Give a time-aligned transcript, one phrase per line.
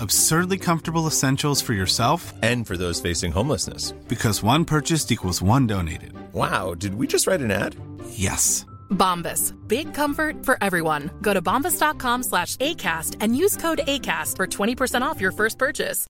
[0.00, 3.92] Absurdly comfortable essentials for yourself And for those facing homelessness.
[4.08, 6.12] because one purchased equals one donated.
[6.32, 7.76] Wow, did we just write an ad?
[8.10, 8.66] Yes.
[8.90, 9.52] Bombas.
[9.68, 11.10] Big comfort for everyone.
[11.22, 16.06] Go to bombas.com slash ACAST and use code ACAST for 20% off your first purchase.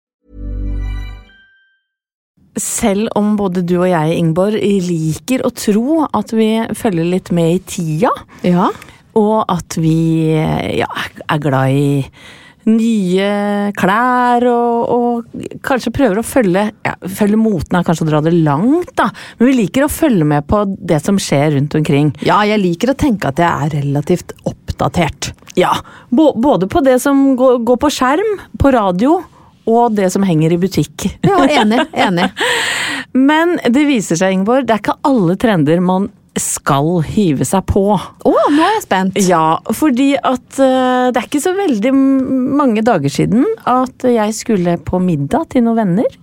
[2.57, 6.49] Selv om både du og jeg, Ingeborg, liker å tro at vi
[6.79, 8.11] følger litt med i tida,
[8.47, 8.69] Ja.
[9.17, 10.31] og at vi
[10.79, 10.87] ja,
[11.29, 12.11] er glad i
[12.71, 18.21] nye klær og, og kanskje prøver å følge ja, Følge moten er kanskje å dra
[18.25, 22.13] det langt, da, men vi liker å følge med på det som skjer rundt omkring.
[22.25, 25.33] ja, jeg liker å tenke at jeg er relativt oppdatert.
[25.61, 25.73] Ja,
[26.11, 29.21] bå- både på det som går, går på skjerm, på radio,
[29.71, 31.07] og det som henger i butikk.
[31.25, 31.85] Ja, enig.
[31.97, 32.27] enig.
[33.31, 37.85] Men det viser seg, Ingeborg, det er ikke alle trender man skal hive seg på.
[37.95, 39.19] Å, nå er jeg spent.
[39.29, 44.77] Ja, fordi at uh, det er ikke så veldig mange dager siden at jeg skulle
[44.83, 46.21] på middag til noen venner.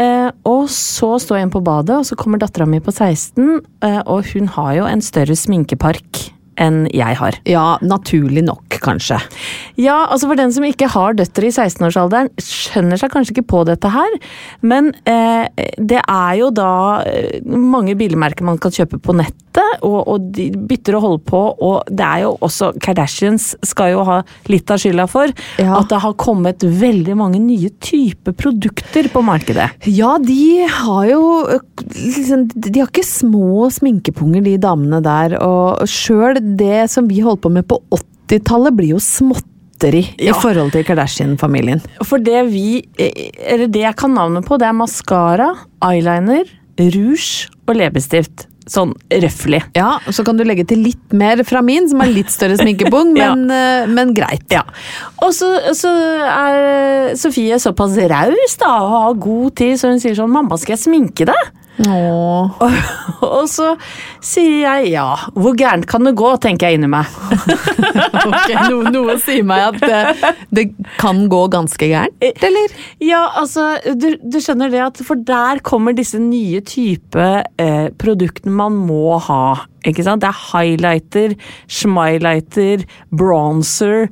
[0.00, 3.60] Uh, og så står jeg inn på badet, og så kommer dattera mi på 16,
[3.84, 6.24] uh, og hun har jo en større sminkepark
[6.60, 7.38] enn jeg har.
[7.48, 9.18] Ja, naturlig nok, kanskje.
[9.80, 13.62] Ja, altså for den som ikke har døtre i 16-årsalderen, skjønner seg kanskje ikke på
[13.68, 14.18] dette her,
[14.60, 15.48] men eh,
[15.78, 16.72] det er jo da
[17.08, 19.16] eh, mange bilmerker man kan kjøpe på
[19.52, 23.92] nettet, og, og de bytter å holde på, og det er jo også Kardashians skal
[23.92, 25.78] jo ha litt av skylda for Ja.
[25.78, 29.70] at det har kommet veldig mange nye typer produkter på markedet.
[29.86, 31.22] Ja, de har jo
[31.92, 35.36] liksom, De har ikke små sminkepunger, de damene der.
[35.42, 40.30] Og sjøl det som vi holdt på med på 80-tallet, blir jo småtteri Ja.
[40.32, 41.82] i forhold til Kardashian-familien.
[42.04, 45.50] For det vi, eh, eller det jeg kan navnet på, det er maskara,
[45.82, 46.44] eyeliner,
[46.78, 48.46] rouge og leppestift.
[48.70, 49.62] Sånn røffelig.
[49.76, 52.58] Ja, og Så kan du legge til litt mer fra min, som har litt større
[52.60, 53.86] sminkepung, men, ja.
[53.90, 54.46] men greit.
[54.52, 54.62] Ja.
[55.22, 55.90] Og så, så
[56.26, 60.76] er Sofie såpass raus da, og har god tid, så hun sier sånn 'Mamma, skal
[60.76, 62.58] jeg sminke deg?' Og,
[63.24, 63.72] og så
[64.22, 65.06] sier jeg ja.
[65.32, 67.08] Hvor gærent kan det gå, tenker jeg inni meg.
[68.28, 70.66] okay, noe, noe sier meg at det, det
[71.00, 72.76] kan gå ganske gærent, eller?
[73.02, 77.28] Ja, altså, du, du skjønner det at for der kommer disse nye type
[77.58, 79.44] eh, produktene man må ha.
[79.88, 80.22] Ikke sant?
[80.22, 81.34] Det er highlighter,
[81.70, 84.08] schmilighter, bronzer.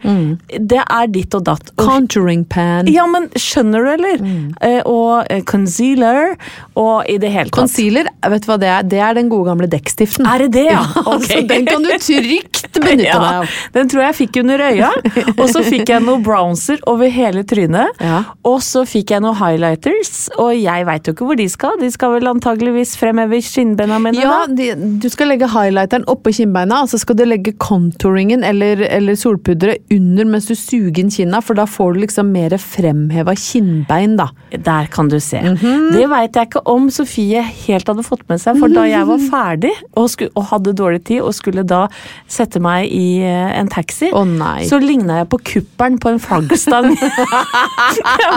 [0.50, 1.72] Det er ditt og datt.
[1.80, 2.88] Contouring pan.
[2.90, 4.24] Ja, men skjønner du, eller?
[4.66, 6.34] Eh, og eh, concealer,
[6.78, 7.60] og i det hele tatt.
[7.60, 8.88] Concealer, vet du hva det er?
[8.90, 10.26] Det er den gode gamle dekkstiften.
[10.28, 10.82] Er det det, ja?
[11.12, 13.54] altså, den kan du trygt benytte Ja, deg av.
[13.74, 14.90] Den tror jeg fikk under øya,
[15.36, 18.02] og så fikk jeg noe bronzer over hele trynet.
[18.02, 18.22] Ja.
[18.46, 21.78] Og så fikk jeg noe highlighters, og jeg veit jo ikke hvor de skal.
[21.80, 26.82] De skal vel antageligvis fremheve skinnbena mine, Ja, de, du skal legge highlighteren oppå kinnbeina,
[26.84, 31.40] og så skal du legge contouringen eller, eller solpudderet under mens du suger inn kinna,
[31.44, 34.28] for da får du liksom mer fremheva kinnbein, da.
[34.50, 35.40] Der kan du se.
[35.44, 35.90] Mhm.
[35.94, 39.20] Det veit jeg ikke om Sofie helt hadde fått med seg, for da jeg var
[39.32, 41.84] ferdig og, skulle, og hadde dårlig tid og skulle da
[42.30, 44.26] sette meg i eh, en taxi, oh,
[44.66, 46.90] så ligna jeg på kuppelen på en flaggstang.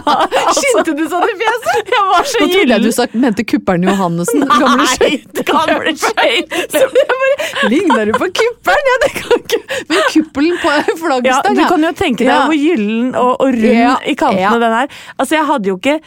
[0.03, 1.89] Altså- Skinte du sånn i fjeset?
[1.93, 3.11] Jeg var så Nå trodde jeg gyllen.
[3.13, 4.43] du mente kuppelen Johannessen.
[4.49, 5.45] Gamle skøyter.
[5.49, 6.65] gamle skøyter.
[6.73, 8.89] Så jeg bare, Ligner du på kuppelen?
[8.89, 12.41] Ja, det kan ikke Men kuppelen på en Ja, du kan jo tenke deg Ja.
[12.49, 14.53] hvor gyllen og, og rund Ja, i kantene ja.
[14.65, 14.99] den er.
[15.17, 15.97] Altså, jeg hadde jo ikke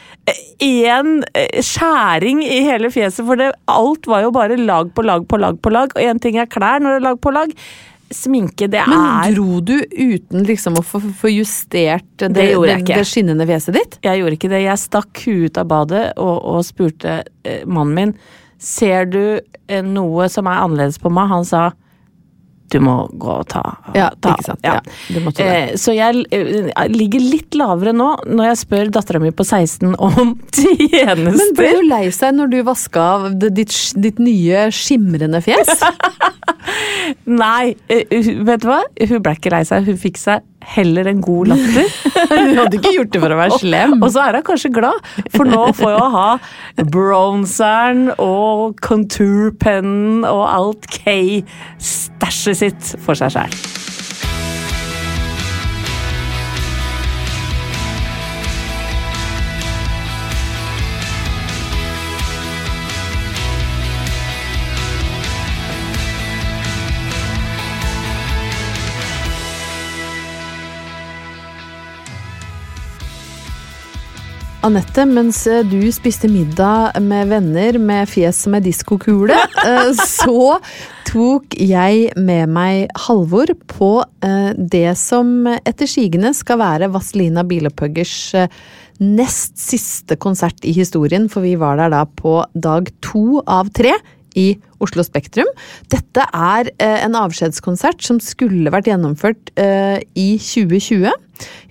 [0.67, 1.11] én
[1.65, 5.61] skjæring i hele fjeset, for det, alt var jo bare lag på lag på lag
[5.63, 5.93] på lag.
[5.95, 7.53] Og én ting er klær når det er lag på lag.
[8.15, 12.61] Sminke, det er Men dro du uten liksom å få, få justert det, Det jeg
[12.63, 13.97] det, det skinnende fjeset ditt?
[14.07, 14.61] Jeg gjorde ikke det.
[14.63, 18.15] Jeg stakk huet ut av badet og, og spurte eh, mannen min
[18.63, 19.23] Ser du
[19.69, 21.29] eh, noe som er annerledes på meg.
[21.33, 21.71] Han sa
[22.73, 23.63] du må gå og ta,
[23.95, 24.65] Ja, ta ikke sant.
[24.67, 25.45] Ja, det.
[25.45, 29.95] Eh, så jeg jeg ligger litt lavere nå når jeg spør dattera mi på 16
[29.95, 31.31] om tjenester.
[31.31, 35.85] Men ble du lei seg når du vaska av ditt, ditt nye skimrende fjes?
[37.45, 38.83] Nei, eh, vet du hva?
[39.13, 39.87] Hun ble ikke lei seg.
[39.87, 41.91] Hun fikk seg heller en god latter.
[42.33, 43.97] Hun hadde ikke gjort det for å være slem.
[44.01, 50.45] Og så er hun kanskje glad, for nå får hun ha bronzeren og contourpennen og
[50.51, 53.61] alt K-stæsjet sitt for seg sjæl.
[74.67, 79.37] Anette, mens eh, du spiste middag med venner med fjes som ei diskokule,
[79.69, 80.57] eh, så
[81.07, 83.91] tok jeg med meg Halvor på
[84.27, 88.59] eh, det som etter sigende skal være Vazelina Bilopphuggers eh,
[88.99, 93.95] nest siste konsert i historien, for vi var der da på dag to av tre
[94.37, 94.47] i
[94.83, 95.49] Oslo Spektrum.
[95.93, 101.09] Dette er eh, en avskjedskonsert som skulle vært gjennomført eh, i 2020.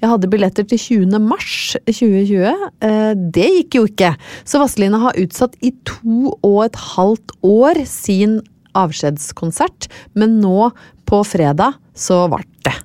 [0.01, 1.19] Jeg hadde billetter til 20.
[1.25, 2.65] mars 2020.
[2.85, 4.15] Eh, det gikk jo ikke.
[4.47, 8.39] Så Vazelina har utsatt i to og et halvt år sin
[8.75, 9.88] avskjedskonsert,
[10.19, 10.71] men nå
[11.07, 12.75] på fredag så ble det.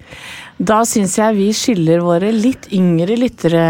[0.61, 3.61] Da syns jeg vi skylder våre litt yngre lyttere,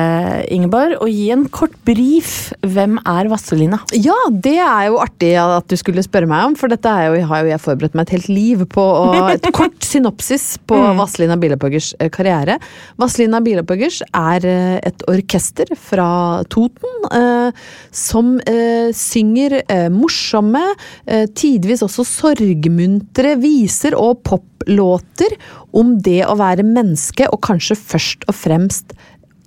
[0.50, 2.50] Ingeborg, å gi en kort brief.
[2.66, 3.78] Hvem er Vazelina?
[3.94, 7.44] Ja, det er jo artig at du skulle spørre meg om, for dette jo, har
[7.44, 8.82] jo jeg forberedt meg et helt liv på.
[8.82, 12.58] Og et kort synopsis på Vazelina Bilopphøggers eh, karriere.
[12.98, 16.10] Vazelina Bilopphøggers er eh, et orkester fra
[16.50, 17.62] Toten eh,
[17.94, 20.66] som eh, synger eh, morsomme,
[21.06, 25.38] eh, tidvis også sorgmuntre viser og poplåter
[25.76, 28.94] om det å være menneske, og kanskje først og fremst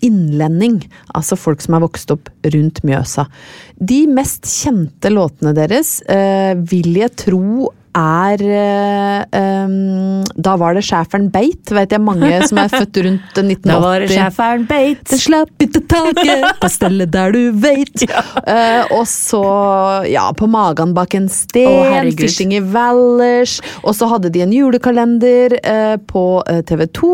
[0.03, 0.81] innlending,
[1.15, 3.27] altså folk som er vokst opp rundt Mjøsa.
[3.79, 8.41] De mest kjente låtene deres eh, vil jeg tro er
[9.65, 13.63] um, Da var det schæferen beit, vet jeg mange som er født rundt 1980.
[13.73, 15.03] Da var det schæferen beit.
[15.09, 17.91] Den slapp ikke taket på stedet der du veit.
[18.43, 19.41] Eh, og så,
[20.09, 22.09] ja, På magen bak en sten, oh.
[22.17, 23.55] Fishing i Valers.
[23.83, 26.23] Og så hadde de en julekalender uh, på
[26.67, 27.11] TV 2.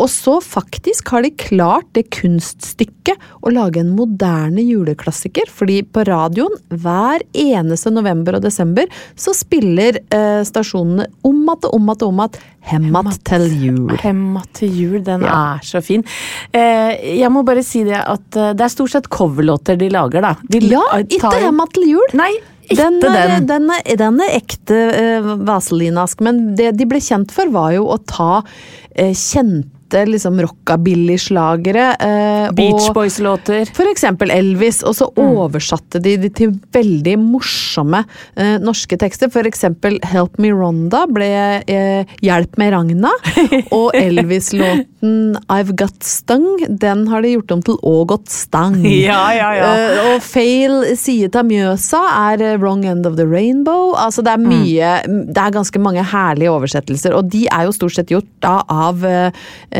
[0.00, 5.50] Og så faktisk har de klart det kunststykket å lage en moderne juleklassiker.
[5.52, 8.88] Fordi på radioen hver eneste november og desember
[9.18, 12.38] så spiller eh, stasjonene om att og om att og om att
[12.70, 13.94] Hemmat til jul.
[14.02, 15.56] Hemmat til jul, den Ja.
[15.56, 16.04] er så fin.
[16.52, 20.20] Eh, jeg må bare si det at eh, det er stort sett coverlåter de lager,
[20.20, 20.34] da.
[20.50, 21.40] De Ja, ikke tar...
[21.40, 22.12] Hemmat til jul.
[22.14, 22.32] Nei,
[22.70, 23.10] Den den.
[23.16, 27.72] er, den, er, den er ekte uh, vaselinask, men det de ble kjent for, var
[27.74, 29.66] jo å ta uh, kjente
[30.06, 31.96] liksom rockabilly-slagere.
[32.00, 33.66] eh, Beach Boys-låter.
[33.74, 38.04] For eksempel Elvis, og så oversatte de det til veldig morsomme
[38.36, 39.30] eh, norske tekster.
[39.30, 41.30] For eksempel Help Me Ronda ble
[41.66, 43.10] eh, Hjelp med Ragna.
[43.76, 48.78] Og Elvis-låten I've Got Stung, den har de gjort om til Å Got stang.
[48.84, 49.70] Ja, ja, ja.
[49.70, 52.00] Eh, og Fail side av Mjøsa
[52.34, 53.94] er eh, Wrong End of the Rainbow.
[53.98, 57.96] Altså det er mye Det er ganske mange herlige oversettelser, og de er jo stort
[57.96, 59.30] sett gjort da av eh,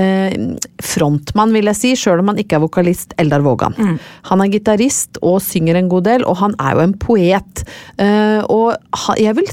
[0.00, 0.34] eh,
[0.82, 3.76] frontmann, vil jeg si, sjøl om han ikke er vokalist, Eldar Vågan.
[4.30, 7.64] Han er gitarist og synger en god del, og han er jo en poet.
[8.00, 8.74] Eh, og
[9.20, 9.52] jeg vil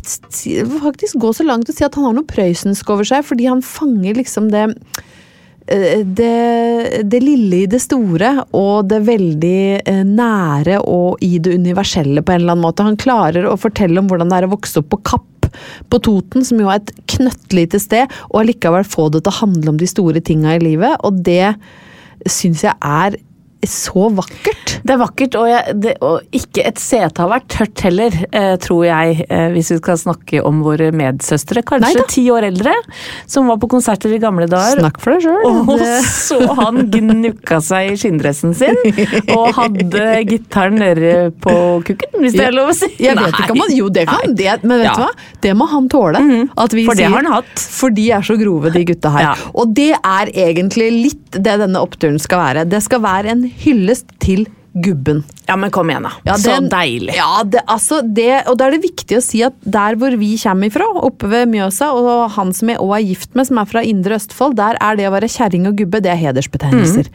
[0.82, 3.64] faktisk gå så langt og si at han har noe prøysensk over seg, fordi han
[3.66, 4.66] fanger liksom det
[5.68, 11.58] eh, det, det lille i det store, og det veldig eh, nære og i det
[11.60, 12.88] universelle på en eller annen måte.
[12.88, 15.28] Han klarer å fortelle om hvordan det er å vokse opp på Kapp
[15.92, 19.74] på Toten, som jo er et knøttlite sted, og allikevel få det til å handle
[19.74, 20.98] om de store tinga i livet.
[21.08, 21.56] Og det
[22.30, 23.18] syns jeg er
[23.66, 24.78] så vakkert.
[24.86, 28.54] Det er vakkert, og, jeg, det, og ikke et sete har vært tørt heller, eh,
[28.62, 31.64] tror jeg, eh, hvis vi skal snakke om våre medsøstre.
[31.68, 32.74] Kanskje ti år eldre,
[33.26, 34.82] som var på konserter i gamle dager.
[34.82, 35.48] Snakk for deg sjøl.
[35.74, 38.78] Og så han gnukka seg i skinndressen sin,
[39.36, 41.56] og hadde gitaren nede på
[41.88, 42.92] kukken, hvis det er lov å si.
[43.02, 44.94] Jeg vet ikke om han Jo, det kan han, men vet Ja.
[44.98, 45.12] Du hva?
[45.44, 46.22] Det må han tåle.
[46.58, 47.66] At vi For det sier, har han hatt.
[47.78, 49.28] For de er så grove, de gutta her.
[49.28, 49.34] Ja.
[49.58, 52.66] Og det er egentlig litt det denne oppturen skal være.
[52.70, 55.24] Det skal være en hyllest til gubben.
[55.48, 56.12] Ja, men kom igjen, da.
[56.28, 57.16] Ja, så den- deilig.
[57.16, 60.36] Ja, det, altså det, og da er det viktig å si at der hvor vi
[60.38, 63.66] kommer ifra, oppe ved Mjøsa, og han som jeg òg er gift med, som er
[63.66, 67.10] fra Indre Østfold, der er det å være kjerring og gubbe, det er hedersbetegnelser.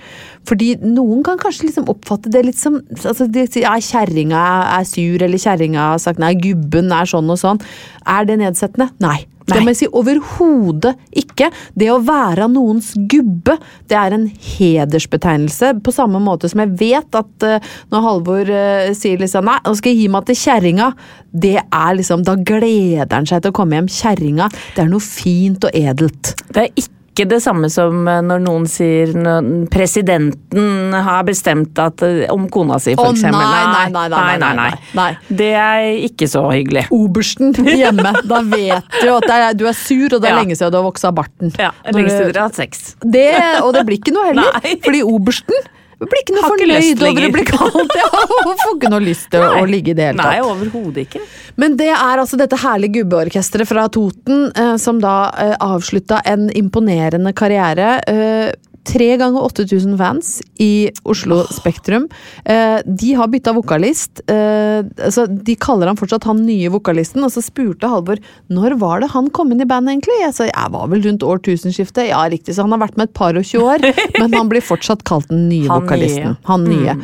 [0.49, 4.43] Fordi noen kan kanskje liksom oppfatte det litt som altså de sier ja, kjerringa
[4.81, 7.63] er sur, eller kjerringa har sagt nei, gubben er sånn og sånn.
[8.09, 8.91] Er det nedsettende?
[8.99, 9.21] Nei.
[9.49, 11.51] Det må jeg si overhodet ikke.
[11.79, 13.57] Det å være noens gubbe,
[13.91, 15.75] det er en hedersbetegnelse.
[15.85, 19.75] På samme måte som jeg vet at uh, når Halvor uh, sier liksom nei, nå
[19.79, 20.93] skal jeg gi meg til kjerringa,
[21.33, 23.91] det er liksom Da gleder han seg til å komme hjem.
[23.93, 26.35] Kjerringa, det er noe fint og edelt.
[26.53, 32.01] Det er ikke det samme som eh, når noen sier når presidenten har bestemt at
[32.07, 33.37] eh, om kona si, for oh, eksempel.
[33.37, 35.11] nei, nei, nei, nei, nei, nei, nei.
[35.29, 36.87] Det er ikke så hyggelig.
[36.97, 40.41] Obersten hjemme, da vet du at det er, du er sur, og det er Ja.
[40.41, 41.53] lenge siden du har voksa barten.
[41.61, 42.95] Ja, Lenge siden dere har hatt sex.
[43.05, 43.29] Det,
[43.61, 44.49] og det blir ikke noe heller.
[44.63, 44.77] Nei.
[44.83, 45.69] Fordi obersten
[46.11, 48.07] blir ikke noe fornøyd over å bli kalt det.
[48.09, 50.33] og Får ikke noe lyst til å, ligge i det hele tatt.
[50.33, 51.23] Nei, overhodet ikke.
[51.61, 56.49] Men det er altså dette herlige gubbeorkesteret fra Toten eh, som da eh, avslutta en
[56.59, 57.95] imponerende karriere.
[58.09, 58.53] Eh,
[58.89, 62.09] Tre ganger 8000 fans i Oslo Spektrum.
[62.45, 64.25] Eh, de har bytta vokalist.
[64.27, 67.23] Eh, altså, de kaller han fortsatt han nye vokalisten.
[67.23, 68.19] Og så spurte Halvor
[68.51, 70.19] når var det han kom inn i bandet, egentlig.
[70.25, 72.09] Jeg sa jeg var vel rundt årtusenskiftet.
[72.11, 73.87] Ja, riktig, så han har vært med et par og tjue år.
[74.21, 76.35] men han blir fortsatt kalt den nye Han vokalisten.
[76.35, 76.35] nye.
[76.35, 76.49] Mm.
[76.51, 76.97] Han nye.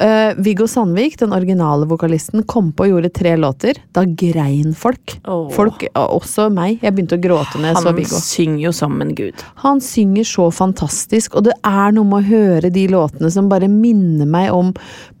[0.00, 3.78] Eh, Viggo Sandvik, den originale vokalisten, kom på og gjorde tre låter.
[3.94, 5.18] Da grein folk.
[5.24, 5.46] Oh.
[5.54, 6.80] Folk, Også meg.
[6.82, 8.18] Jeg begynte å gråte når jeg så Viggo.
[8.18, 9.44] Han synger jo som en gud.
[9.62, 13.70] Han synger så fantastisk, og det er noe med å høre de låtene som bare
[13.70, 14.74] minner meg om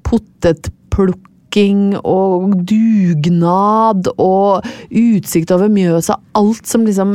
[0.04, 6.18] potetplukking og dugnad og utsikt over Mjøsa.
[6.34, 7.14] Alt som liksom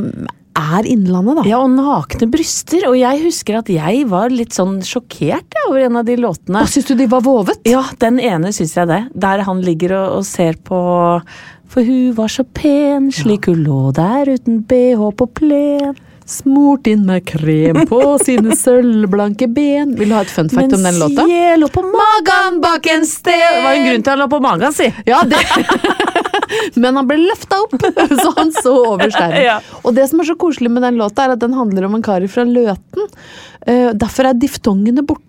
[0.60, 1.46] er Innlandet, da.
[1.50, 2.86] Ja, og nakne bryster.
[2.90, 6.64] Og jeg husker at jeg var litt sånn sjokkert ja, over en av de låtene.
[6.66, 7.62] Og syns du de var vovet?
[7.70, 9.06] Ja, den ene syns jeg det.
[9.20, 10.82] Der han ligger og, og ser på
[11.70, 15.98] For hun var så pen, slik hun lå der uten bh på plen.
[16.30, 19.96] Smurt inn med krem på sine sølvblanke ben.
[19.98, 21.26] Vil du ha et fun fact om den låta?
[21.26, 24.22] Mens jeg lå på magen bak en sted Det var en grunn til at han
[24.22, 24.92] lå på magen, si.
[25.10, 25.42] Ja, det
[26.76, 27.76] Men han ble løfta opp,
[28.24, 29.42] så han så over steinen.
[29.46, 29.60] Ja.
[29.84, 32.06] Og det som er så koselig med den låta, er at den handler om en
[32.06, 33.10] kar fra Løten.
[33.68, 35.26] Eh, derfor er diftongene borte.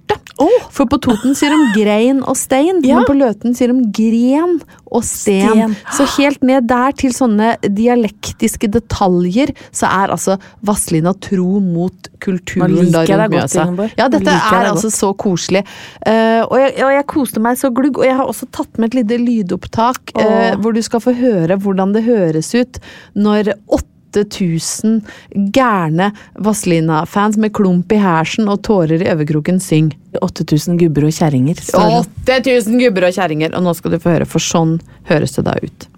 [0.71, 2.97] For på Toten sier de grein og stein, Ja.
[2.97, 4.61] men på Løten sier de gren
[4.91, 5.51] og sten.
[5.51, 5.77] Sten.
[5.97, 12.75] Så helt ned der til sånne dialektiske detaljer, så er altså Vazelina tro mot kulturen
[12.75, 13.91] Man liker deg rundt Mjøsa.
[13.99, 14.99] Ja, dette er altså godt.
[14.99, 15.65] så koselig.
[16.07, 18.91] Uh, og, jeg, og jeg koste meg så glugg, og jeg har også tatt med
[18.91, 20.61] et lite lydopptak uh, oh.
[20.61, 22.81] hvor du skal få høre hvordan det høres ut
[23.15, 23.55] når
[24.17, 25.01] 8000
[25.55, 29.93] gærne Vazelina-fans med klump i hersen og tårer i øyekroken syng.
[30.21, 31.61] 8000 gubber og kjerringer.
[31.61, 33.55] 8000 gubber og kjerringer!
[33.55, 34.79] Og nå skal du få høre, for sånn
[35.11, 35.91] høres det da ut.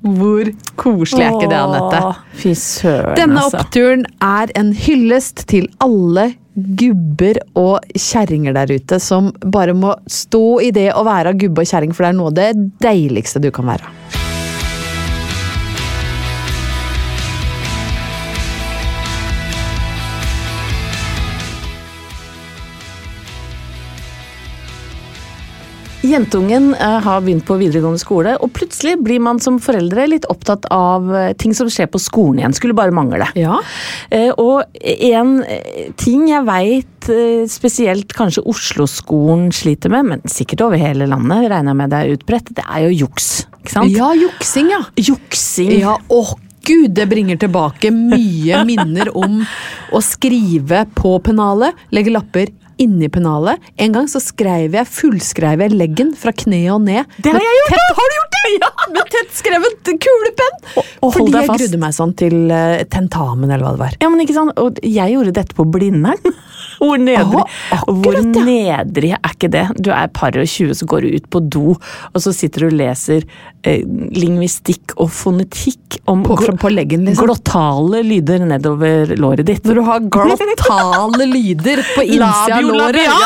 [0.00, 0.48] Hvor
[0.80, 2.00] koselig er ikke det, Anette?
[2.40, 3.60] Fy søren, Denne altså.
[3.60, 10.60] oppturen er en hyllest til alle gubber og kjerringer der ute som bare må stå
[10.66, 12.50] i det å være gubbe og kjerring, for det er noe av det
[12.82, 14.19] deiligste du kan være.
[26.10, 30.66] Jentungen eh, har begynt på videregående skole, og plutselig blir man som foreldre litt opptatt
[30.74, 32.56] av eh, ting som skjer på skolen igjen.
[32.56, 33.28] Skulle bare mangle.
[33.38, 33.60] Ja.
[34.10, 35.32] Eh, Og en
[36.00, 37.08] ting jeg veit
[37.50, 42.14] spesielt kanskje Oslo-skolen sliter med, men sikkert over hele landet, regner jeg med det er
[42.18, 43.30] utbredt, det er jo juks.
[43.60, 43.94] Ikke sant?
[43.94, 44.84] Ja, juksing, ja.
[45.00, 45.74] Juksing.
[45.80, 46.34] Ja, åh
[46.70, 49.40] gud, det bringer tilbake mye minner om
[49.96, 53.60] å skrive på pennalet, legge lapper inni pennalet.
[53.80, 57.04] En gang så skrev jeg, fullskrev jeg leggen fra kneet og ned.
[57.20, 57.74] Det har jeg gjort!
[57.76, 58.36] Tett, har du gjort det?!
[58.60, 60.54] Ja, Med tettskrevet kulepenn!
[60.80, 63.96] Og- og Fordi jeg grudde meg sånn til eh, tentamen, eller hva det var.
[64.00, 64.56] Ja, men ikke sant?
[64.58, 66.16] Og jeg gjorde dette på Blindern.
[66.80, 67.44] Hvor nedrig, Aha,
[67.76, 69.66] akkurat, hvor nedrig er ikke det?
[69.84, 71.74] Du er par og 20, så går du ut på do,
[72.14, 73.26] og så sitter du og leser
[73.68, 73.82] eh,
[74.16, 77.26] lingvistikk og fonetikk om På- på leggen, liksom.
[77.26, 79.64] glottale lyder nedover låret ditt.
[79.68, 83.04] Når du har glottale lyder på innsida av låret.
[83.04, 83.16] Ja.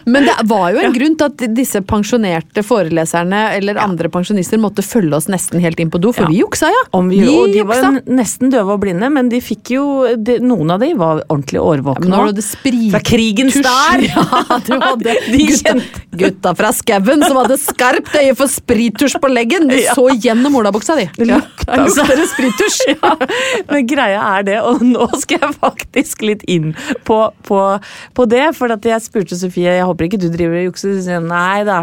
[0.04, 4.82] Men det var jo en grunn til at disse pensjonerte foreleserne eller andre pensjonister måtte
[4.84, 6.28] følge oss nesten helt inn på do, for Ja.
[6.32, 6.82] vi juksa, ja.
[6.96, 7.92] Om vi, og de var juksa.
[7.92, 9.84] var nesten døve og blinde, men de fikk jo
[10.16, 12.10] de, Noen av de var ordentlig Ja, årvåkne.
[12.10, 12.44] Ja, også.
[12.46, 14.04] sprit Fra krigens der!
[14.10, 15.74] Ja, du hadde De gutta,
[16.20, 19.68] gutta fra skauen som hadde skarpt øye for sprittusj på leggen.
[19.70, 19.94] De Ja.
[19.96, 21.06] så gjennom olabuksa di.
[21.16, 22.02] Det lukta Ja, altså.
[22.04, 22.80] lukter det sprittusj?
[22.94, 23.12] ja,
[23.70, 26.72] men greia er det, og nå skal jeg faktisk litt inn
[27.08, 27.60] på, på,
[28.16, 28.44] på det.
[28.58, 30.98] For jeg spurte Sofie jeg håper ikke du driver og jukser.
[31.24, 31.80] Nei da.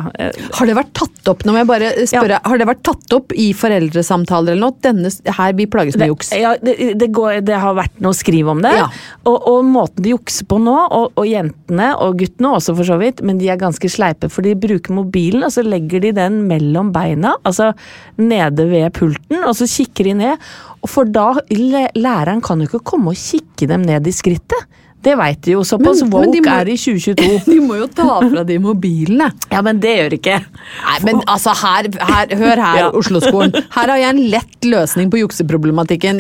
[0.58, 3.34] Har det vært tatt opp nå må jeg bare spørre, har det vært tatt opp
[3.38, 4.76] i foreldresamtaler eller noe?
[4.84, 6.32] Denne, her vi plages med Det, juks.
[6.38, 8.74] ja, det, det, går, det har vært noe skriv om det.
[8.78, 8.88] Ja.
[9.28, 12.98] Og, og måten de jukser på nå, og, og jentene og guttene også for så
[13.02, 16.42] vidt, men de er ganske sleipe, for de bruker mobilen, og så legger de den
[16.48, 17.74] mellom beina, altså
[18.22, 20.50] nede ved pulten, og så kikker de ned.
[20.88, 24.68] For da, læreren kan jo ikke komme og kikke dem ned i skrittet.
[25.08, 27.40] Det veit de jo, såpass Men- men de må- er i 2022.
[27.54, 29.30] De må jo ta fra de mobilene.
[29.54, 30.36] Ja, men det gjør ikke.
[30.84, 32.90] Nei, men altså, her, her Hør her, Ja.
[32.92, 33.54] Oslo-skolen.
[33.56, 36.20] Her har jeg en lett løsning på jukseproblematikken.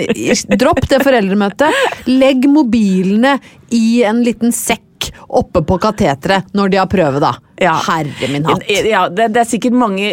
[0.57, 1.75] Dropp det foreldremøtet.
[2.07, 3.37] Legg mobilene
[3.75, 4.85] i en liten sekk
[5.29, 7.33] oppe på kateteret når de har prøve, da.
[7.61, 7.73] Ja.
[7.87, 8.61] Herre min hatt.
[8.85, 10.11] Ja, det, det er sikkert mange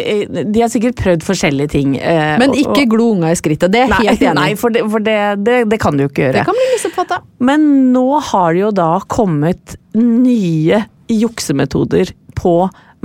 [0.49, 1.91] De har sikkert prøvd forskjellige ting.
[1.99, 3.69] eh, Men ikke og- glo unga i skrittet.
[3.75, 6.09] Det er nei, helt enig nei for, det, for det, det, det kan du jo
[6.09, 6.39] ikke gjøre.
[6.39, 7.19] Det kan bli misoppfatta.
[7.45, 12.55] Men nå har det jo da kommet nye juksemetoder på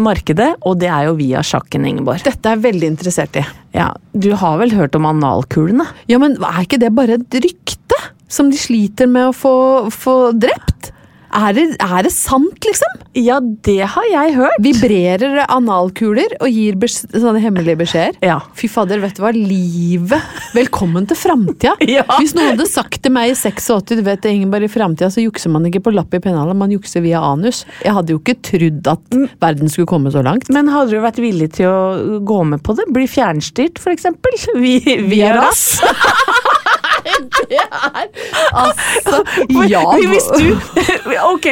[0.00, 2.23] markedet, og det er jo via sjakken, Ingeborg.
[2.25, 3.42] Dette er jeg veldig interessert i.
[3.76, 5.85] Ja, du har vel hørt om analkulene?
[6.09, 7.99] Ja, men er ikke det bare et rykte?
[8.30, 9.52] Som de sliter med å få,
[9.92, 10.92] få drept?
[11.30, 13.02] Er det, er det sant, liksom?
[13.14, 14.58] Ja, det har jeg hørt.
[14.64, 18.16] Vibrerer analkuler og gir bes sånne hemmelige beskjeder?
[18.26, 18.40] Ja.
[18.58, 19.30] Fy fader, vet du hva?
[19.34, 20.26] Livet!
[20.56, 21.76] Velkommen til framtida!
[21.90, 22.04] Ja.
[22.20, 25.22] Hvis noen hadde sagt til meg i 86 du vet det, Ingeborg, i framtida så
[25.25, 27.64] jukser man ikke på lapp i pennalet, man jukser via anus.
[27.82, 30.46] Jeg hadde jo ikke trodd at verden skulle komme så langt.
[30.54, 32.87] Men hadde du vært villig til å gå med på det?
[32.94, 34.38] Bli fjernstyrt, for eksempel?
[34.60, 34.78] Vi,
[35.10, 35.66] via rass?
[37.04, 38.07] Det er
[38.64, 39.23] altså
[39.73, 40.47] Ja, Hvis du
[41.33, 41.47] Ok.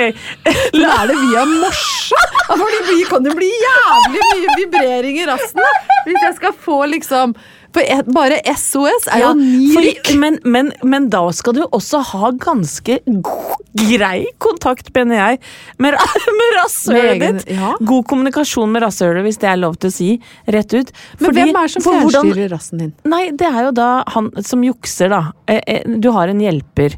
[0.76, 2.18] Lær det via morse?
[2.48, 5.64] Ja, For det kan jo bli jævlig mye vibrering i rassen
[6.06, 7.34] hvis jeg skal få liksom
[7.76, 10.12] For et, bare SOS er jo Ja, ni rykk.
[10.18, 15.40] men, men, men da skal du også ha ganske god, grei kontakt, mener jeg,
[15.78, 15.92] med
[16.38, 17.50] Med rasshølet ditt.
[17.58, 17.74] ja.
[17.84, 20.08] God kommunikasjon med rasshølet, hvis det er lov til å si
[20.48, 20.92] rett ut.
[21.20, 22.94] Men Fordi- hvem er det som fjernstyrer rassen din?
[23.04, 25.22] Nei, det er jo da han som jukser, da.
[25.46, 26.96] Eh, eh, Du har en hjelper.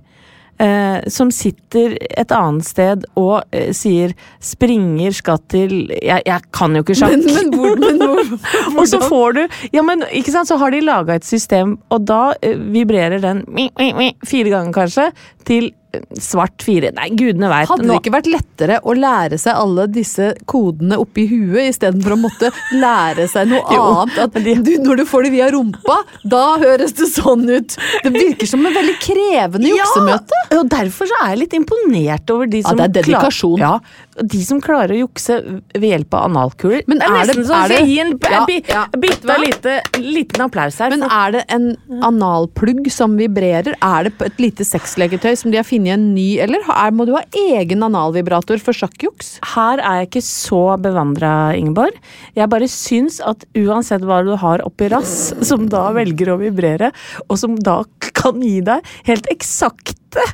[0.61, 4.13] Eh, som sitter et annet sted og eh, sier
[4.45, 7.17] 'springer skal til' Jeg, jeg kan jo ikke sjakk.
[7.17, 8.21] Men, men, hvor, men hvor,
[8.83, 9.41] Og så får du
[9.73, 13.45] Ja, men ikke sant, så har de laga et system, og da eh, vibrerer den
[13.49, 15.09] mi, mi, mi, fire ganger kanskje,
[15.49, 15.73] til
[16.21, 16.91] svart fire.
[16.97, 17.69] Nei, gudene veit.
[17.71, 22.19] Hadde det ikke vært lettere å lære seg alle disse kodene oppi huet, istedenfor å
[22.21, 24.19] måtte lære seg noe Jo, annet?
[24.27, 27.77] At du, når du får det via rumpa, da høres det sånn ut!
[28.05, 30.41] Det virker som en veldig krevende juksemøte.
[30.51, 33.57] Ja, og derfor så er jeg litt imponert over de som, Ja, det er dedikasjon.
[33.59, 35.41] Klar, ja, de som klarer å jukse
[35.75, 36.83] ved hjelp av analkuler.
[36.91, 38.87] Men er det- nesten så er det- gi en Ja, ja.
[39.01, 40.91] bitte lite liten applaus her.
[40.91, 43.75] Men er det en analplugg som vibrerer?
[43.81, 47.15] Er det et lite sexleketøy som de har funnet en ny, eller er, må du
[47.17, 49.39] ha egen analvibrator for sjakkjuks?
[49.55, 51.97] Her er jeg ikke så bevandra, Ingeborg.
[52.37, 56.93] Jeg bare syns at uansett hva du har oppi rass, som da velger å vibrere,
[57.29, 57.81] og som da
[58.13, 60.29] kan gi deg helt eksakte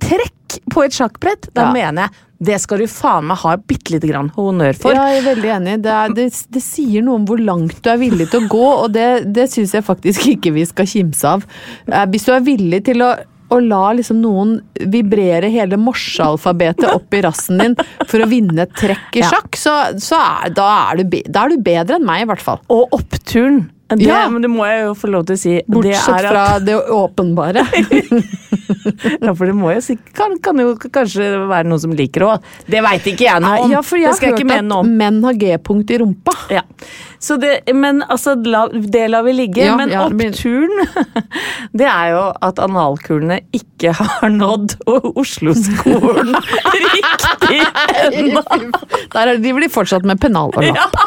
[0.00, 1.72] trekk på et sjakkbrett, da Ja.
[1.74, 4.92] mener jeg det skal du faen meg ha bitte lite grann honnør for.
[4.92, 5.76] Ja, jeg er veldig enig.
[5.86, 8.66] Det, er, det, det sier noe om hvor langt du er villig til å gå,
[8.84, 11.46] og det, det syns jeg faktisk ikke vi skal kimse av.
[11.88, 13.14] Eh, Hvis du er villig til å
[13.52, 14.56] å la liksom noen
[14.90, 17.76] vibrere hele morsealfabetet opp i rassen din
[18.08, 19.30] for å vinne et trekk i Ja.
[19.30, 22.42] sjakk, så, så er, da, er du, da er du bedre enn meg, i hvert
[22.42, 22.60] fall.
[22.72, 23.64] Og oppturen.
[23.88, 24.28] Det, Ja.
[24.28, 25.54] men det må jeg jo få lov til å si.
[25.62, 27.62] det Bortsett at- fra det åpenbare.
[29.20, 32.28] Ja, for det må jo sikk- kan, kan jo kanskje være noen som liker det
[32.28, 32.42] òg.
[32.70, 33.70] Det veit ikke jeg noe om.
[33.70, 34.90] Ja, for jeg har jeg hørt at om.
[34.98, 36.34] menn har G-punkt i rumpa.
[36.50, 36.62] Ja.
[37.22, 39.64] Så det, men altså, la, det lar vi ligge.
[39.66, 40.70] Ja, men ja, oppturen,
[41.78, 46.34] det er jo at analkulene ikke har nådd Oslo-skolen
[46.86, 47.62] riktig
[48.12, 48.42] ennå.
[49.14, 50.94] Der er, de blir fortsatt med pennal og lapp.
[50.94, 51.06] Ja.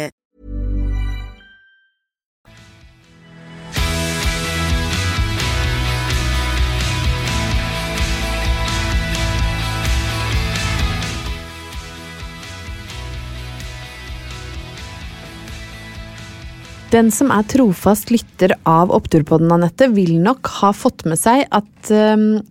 [16.91, 21.91] Den som er trofast lytter av Oppturpodden, Anette, vil nok ha fått med seg at
[21.91, 22.41] um,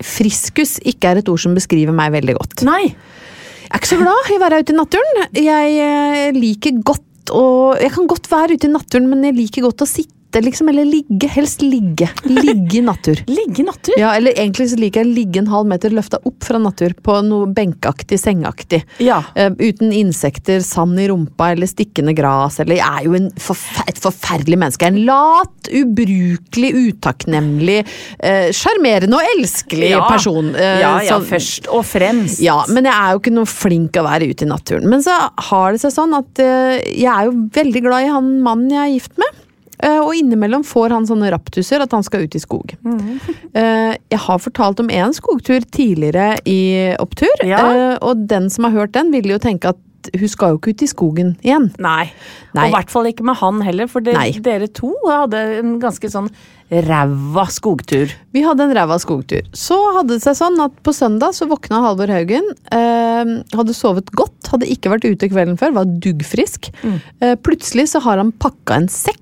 [0.00, 2.64] friskus ikke er et ord som beskriver meg veldig godt.
[2.64, 2.86] Nei.
[2.88, 5.20] Jeg er ikke så glad i å være ute i naturen.
[5.36, 9.62] Jeg eh, liker godt å Jeg kan godt være ute i naturen, men jeg liker
[9.68, 10.68] godt å sitte, liksom.
[10.70, 11.26] Eller ligge.
[11.34, 12.06] Helst ligge.
[12.24, 13.18] Ligge i natur.
[13.26, 13.94] Ligge i natur.
[13.98, 17.16] Ja, eller egentlig så liker jeg ligge en halv meter løfta opp fra natur på
[17.26, 18.84] noe benkaktig, sengaktig.
[19.02, 19.18] Ja.
[19.34, 22.60] Uh, uten insekter, sand i rumpa eller stikkende gras.
[22.62, 24.86] Eller jeg er jo en forfe et forferdelig menneske.
[24.86, 27.80] Jeg er En lat, ubrukelig, utakknemlig,
[28.54, 30.04] sjarmerende uh, og elskelig Ja.
[30.08, 30.52] person.
[30.54, 32.40] Uh, ja, ja, så- først og fremst.
[32.42, 34.88] ja, men jeg er jo ikke noe flink å være ute i naturen.
[34.88, 35.16] Men så
[35.50, 38.80] har det seg sånn at eh, jeg er jo veldig glad i han mannen jeg
[38.82, 39.40] er gift med.
[39.82, 42.76] Eh, og innimellom får han sånne raptuser at han skal ut i skog.
[42.84, 43.20] Mm.
[44.10, 47.60] jeg har fortalt om en skogtur tidligere i Opptur, Ja.
[47.72, 49.78] eh, og den som har hørt den, vil jo tenke at
[50.16, 51.66] hun skal jo ikke ut i skogen igjen.
[51.78, 52.10] Nei.
[52.54, 52.62] Nei.
[52.62, 56.08] Og i hvert fall ikke med han heller, for de, dere to hadde en ganske
[56.10, 56.30] sånn
[56.70, 58.12] ræva skogtur.
[58.32, 59.42] Vi hadde en ræva skogtur.
[59.52, 62.46] Så hadde det seg sånn at på søndag så våkna Halvor Haugen.
[62.72, 66.70] Eh, hadde sovet godt, hadde ikke vært ute kvelden før, var duggfrisk.
[67.20, 69.18] Eh, plutselig så har han pakka en sekk.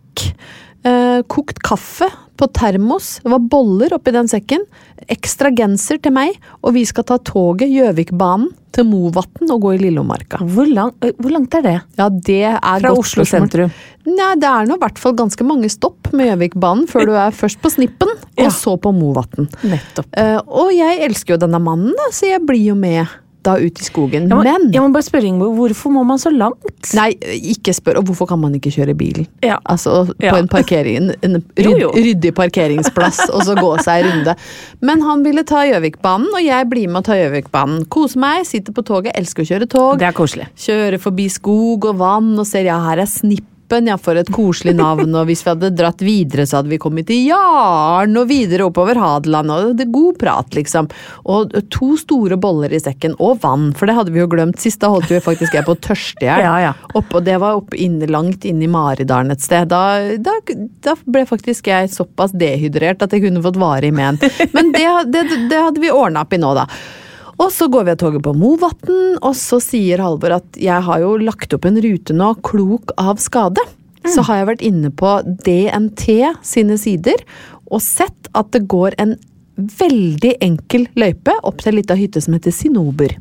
[0.87, 2.07] Eh, kokt kaffe
[2.38, 3.18] på termos.
[3.22, 4.62] Det var boller oppi den sekken.
[5.11, 6.37] Ekstra genser til meg.
[6.62, 10.38] Og vi skal ta toget Gjøvikbanen til Movatn og gå i Lillomarka.
[10.54, 11.76] Hvor, lang, hvor langt er det?
[11.98, 13.48] Ja, det er Fra godt Oslo spørsmål.
[13.48, 13.72] sentrum.
[14.09, 17.35] Nei, det er nå i hvert fall ganske mange stopp med Gjøvikbanen før du er
[17.35, 19.50] først på Snippen, og så på Movatn.
[19.66, 20.07] Nettopp.
[20.14, 23.09] Eh, og jeg elsker jo denne mannen, da, så jeg blir jo med
[23.49, 24.29] da ut i skogen.
[24.29, 26.93] Jeg må, Men jeg må bare spørre Ingeborg, hvorfor må man så langt?
[26.99, 27.09] Nei,
[27.55, 27.99] ikke spør.
[28.03, 29.25] Og hvorfor kan man ikke kjøre bil?
[29.45, 29.59] Ja.
[29.69, 30.37] Altså på Ja.
[30.39, 31.91] en parkering, en, ryd, Jo, jo.
[31.97, 34.37] ryddig parkeringsplass, og så gå seg en runde.
[34.85, 37.87] Men han ville ta Gjøvikbanen, og jeg blir med og tar Gjøvikbanen.
[37.93, 39.99] Kose meg, sitter på toget, elsker å kjøre tog.
[40.01, 40.49] Det er koselig.
[40.59, 43.09] Kjøre forbi skog og vann og ser ja, her er
[43.68, 45.14] Snippen, ja, for et koselig navn.
[45.14, 48.96] Og hvis vi hadde dratt videre, så hadde vi kommet til Jaren og videre oppover
[48.96, 49.50] Hadeland.
[49.50, 50.88] Og det er god prat, liksom.
[51.28, 54.81] Og to store boller i sekken, og vann, for det hadde vi jo glemt sist.
[54.81, 56.72] Da holdt vi faktisk jeg på å tørste i hjel.
[56.98, 59.68] Og det var opp inn, langt inn i Maridalen et sted.
[59.68, 60.38] Da, da,
[60.85, 64.18] da ble faktisk jeg såpass dehydrert at jeg kunne fått varig men.
[64.54, 66.66] Men det, det, det hadde vi ordna opp i nå, da.
[67.38, 71.03] Og så går vi av toget på Movatn, og så sier Halvor at jeg har
[71.05, 73.62] jo lagt opp en rute nå, klok av skade.
[74.09, 75.12] Så har jeg vært inne på
[75.46, 76.05] DNT
[76.46, 77.22] sine sider
[77.68, 79.16] og sett at det går en
[79.59, 83.14] veldig enkel løype opp til ei lita hytte som heter Sinober.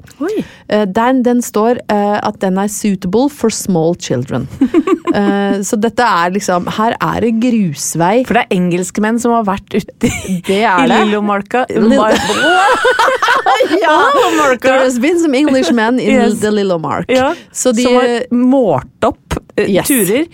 [0.69, 4.47] Eh, den står uh, at den er suitable for small children.
[4.61, 8.21] uh, så dette er liksom Her er det grusvei.
[8.27, 11.01] For det er engelskmenn som har vært ute i, Det er i det.
[11.07, 11.65] Lillomarka.
[13.81, 14.11] Ja.
[14.61, 16.39] There has been some Englishmen in Yes.
[16.39, 17.05] the Lillomark.
[17.09, 19.26] Ja, Så de som har målt opp
[19.65, 19.87] Yes.
[19.89, 20.27] turer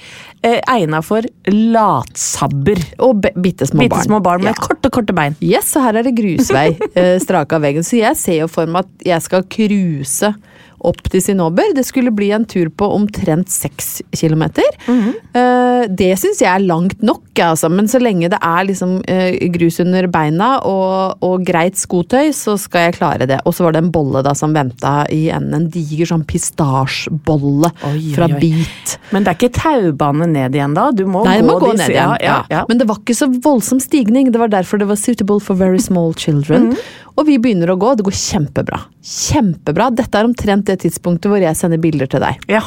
[0.44, 2.80] eh, egna for latsabber.
[3.06, 4.04] Og bitte små barn.
[4.08, 4.66] Små barn med Ja.
[4.68, 5.36] korte, korte bein.
[5.42, 7.84] Yes, så her er det grusvei eh, strak av veggen.
[7.88, 10.34] Så jeg ser jo for meg at jeg skal cruise
[10.84, 11.74] opp til Sinober.
[11.76, 14.64] Det skulle bli en tur på omtrent seks kilometer.
[14.88, 15.88] Mm -hmm.
[15.96, 17.70] det syns jeg er langt nok, altså.
[17.70, 22.58] men så lenge det er liksom eh, grus under beina og, og greit skotøy, så
[22.58, 23.40] skal jeg klare det.
[23.46, 25.54] Og så var det en bolle da som venta i enden.
[25.54, 27.72] En diger sånn pistasjebolle
[28.16, 28.28] fra.
[28.34, 28.98] Beat.
[29.12, 30.90] Men det er ikke taubane ned igjen da?
[30.96, 32.18] Du må Nei, det må gå, gå ned igjen.
[32.24, 32.64] Ja, ja.
[32.70, 34.32] Men det var ikke så voldsom stigning.
[34.34, 36.72] Det var derfor det var suitable for very small children.
[36.74, 37.00] Mhm.
[37.14, 37.92] Og vi begynner å gå.
[37.98, 38.80] Det går kjempebra.
[39.06, 39.92] Kjempebra.
[39.94, 42.40] Dette er omtrent det tidspunktet hvor jeg sender bilder til deg.
[42.52, 42.64] ja.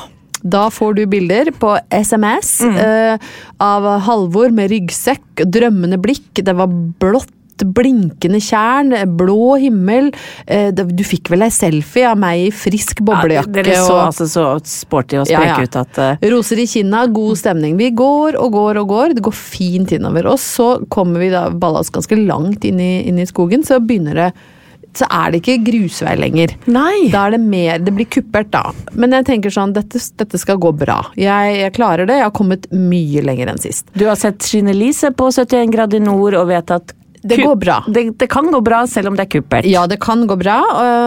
[0.47, 2.75] Da får du bilder på SMS mm.
[2.77, 3.31] uh,
[3.63, 6.29] av Halvor med ryggsekk, drømmende blikk.
[6.45, 7.33] Det var blått.
[7.57, 10.11] Blinkende tjern, blå himmel.
[10.45, 13.51] Eh, det- Du fikk vel ei selfie av meg i frisk boblejakke.
[13.51, 15.65] Dere så og- altså så sporty og spreke ja.
[15.65, 16.29] ut at uh...
[16.29, 17.79] Roser i kinna, god stemning.
[17.79, 20.29] Vi går og går og går, det går fint innover.
[20.29, 23.81] Og så kommer vi da, balla oss ganske langt inn i, inn i skogen, så
[23.81, 24.33] begynner det
[24.97, 26.55] så er det ikke grusvei lenger.
[26.73, 27.09] Nei!
[27.13, 28.71] Da er det mer Det blir kuppert, da.
[28.97, 30.99] Men jeg tenker sånn, dette, dette skal gå bra.
[31.21, 32.21] Jeg, jeg klarer det.
[32.21, 33.89] Jeg har kommet mye lenger enn sist.
[33.97, 36.95] Du har sett Skyne Lise på 71 grader nord og vet at
[37.29, 37.79] Det går bra.
[37.87, 39.69] Det, det kan gå bra selv om det er kuppert.
[39.69, 40.57] Ja, det kan gå bra,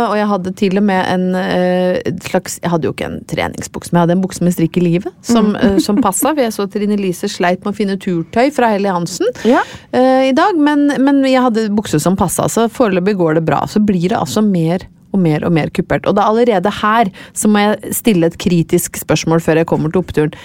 [0.10, 3.94] og jeg hadde til og med en eh, slags Jeg hadde jo ikke en treningsbukse,
[3.94, 6.34] men jeg hadde en bukse med strikk i livet som, eh, som passa.
[6.38, 9.64] Jeg så Trine Lise sleit med å finne turtøy fra Helly Hansen Ja.
[9.96, 13.64] uh, i dag, men, men jeg hadde bukse som passa, så foreløpig går det bra.
[13.70, 16.06] Så blir det altså mer og mer og mer kuppert.
[16.08, 19.94] Og det er allerede her så må jeg stille et kritisk spørsmål før jeg kommer
[19.94, 20.36] til oppturen.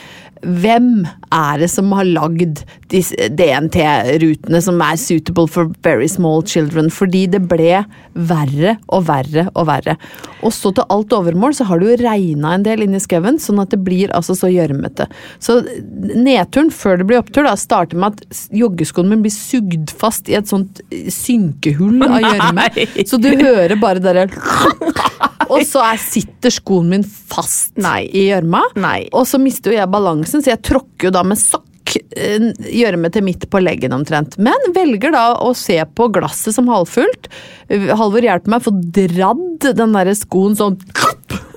[0.44, 6.90] Hvem er det som har lagd DNT-rutene som er suitable for very small children?
[6.92, 9.96] Fordi det ble verre og verre og verre.
[10.44, 13.62] Og så til alt overmål så har det jo regna en del inni skauen, sånn
[13.62, 15.08] at det blir altså så gjørmete.
[15.42, 15.60] Så
[16.14, 20.38] nedturen før det blir opptur, da, starter med at joggeskoen min blir sugd fast i
[20.38, 22.68] et sånt synkehull av gjørme.
[23.08, 24.28] Så du hører bare derre
[25.52, 28.04] Og så er, sitter skoen min fast Nei.
[28.08, 28.64] i gjørma.
[29.12, 33.10] Og så mister jo jeg balansen, så jeg tråkker jo da med sokk eh, gjørme
[33.12, 34.38] til midt på leggen omtrent.
[34.42, 37.28] Men velger da å se på glasset som halvfullt.
[37.70, 40.78] Halvor hjelper meg å få dradd den der skoen sånn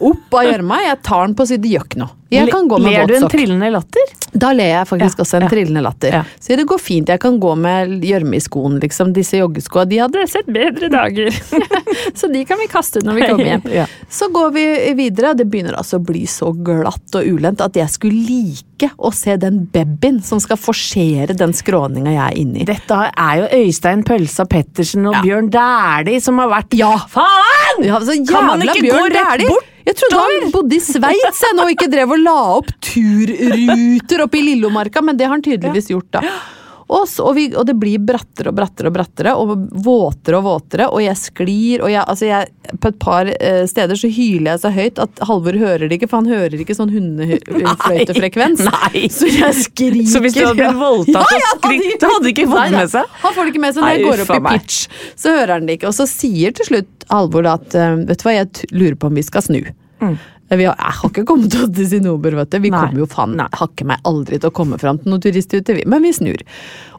[0.01, 0.81] opp av gjørma.
[0.85, 2.13] Jeg tar den på siden, gjør noe.
[2.29, 4.09] Jeg kan gå med Ler du en trillende latter?
[4.35, 5.49] Da ler jeg faktisk Ja, også en ja.
[5.51, 6.15] trillende latter.
[6.17, 6.23] Ja.
[6.43, 7.07] Så det går fint.
[7.07, 9.13] Jeg kan gå med gjørme i skoen, liksom.
[9.15, 11.31] Disse joggeskoa, de hadde sett bedre dager.
[12.19, 13.69] så de kan vi kaste når vi kommer hjem.
[13.71, 13.85] Ja.
[14.11, 14.65] Så går vi
[14.99, 18.91] videre, og det begynner altså å bli så glatt og ulendt at jeg skulle like
[18.99, 22.67] å se den babyen som skal forsere den skråninga jeg er inni.
[22.67, 25.21] Dette er jo Øystein Pølsa Pettersen og.
[25.23, 26.91] Bjørn Dæhlie som har vært Ja.
[27.07, 27.87] Faen!
[28.27, 29.55] Kan man ikke ikke gå rett Dæhlie.
[29.55, 29.73] bort?
[29.87, 34.43] Jeg trodde han bodde i Sveits og ikke drev og la opp turruter oppe i
[34.49, 36.23] Lillomarka, men det har han tydeligvis gjort, da.
[36.87, 40.87] Og, og, vi, og det blir brattere og brattere og brattere, og våtere og våtere,
[40.87, 44.61] og jeg sklir, og jeg, altså jeg, på et par eh, steder så hyler jeg
[44.61, 48.63] så høyt at Halvor hører det ikke, for han hører ikke sånn hundefløytefrekvens.
[49.17, 50.07] Så jeg skriker.
[50.09, 52.91] Så hvis du hadde blitt voldtatt og ja, skrikt, du hadde ikke fått det med
[52.91, 53.17] seg?
[53.23, 55.01] Han får det ikke med seg når Nei, jeg går opp i pitch.
[55.19, 55.91] Så hører han det ikke.
[55.91, 59.19] Og så sier til slutt Halvor at eh, vet du hva, jeg lurer på om
[59.19, 59.61] vi skal snu.
[59.99, 62.59] Vi har, jeg har ikke kommet oss til Sinober, vet du.
[62.63, 62.75] Vi Mm.
[62.77, 62.81] Nei.
[62.85, 63.47] kommer jo faen Nei.
[63.59, 65.75] hakke meg aldri til å komme fram til noen turisthytte.
[65.85, 66.39] Men vi snur.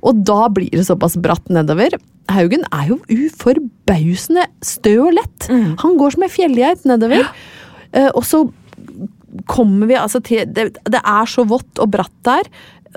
[0.03, 1.97] Og da blir det såpass bratt nedover.
[2.29, 5.49] Haugen er jo uforbausende stø og lett.
[5.49, 5.77] Mm.
[5.81, 7.25] Han går som ei fjellgeit nedover.
[7.97, 8.43] Eh, og så
[9.49, 12.45] kommer vi altså til det, det er så vått og bratt der.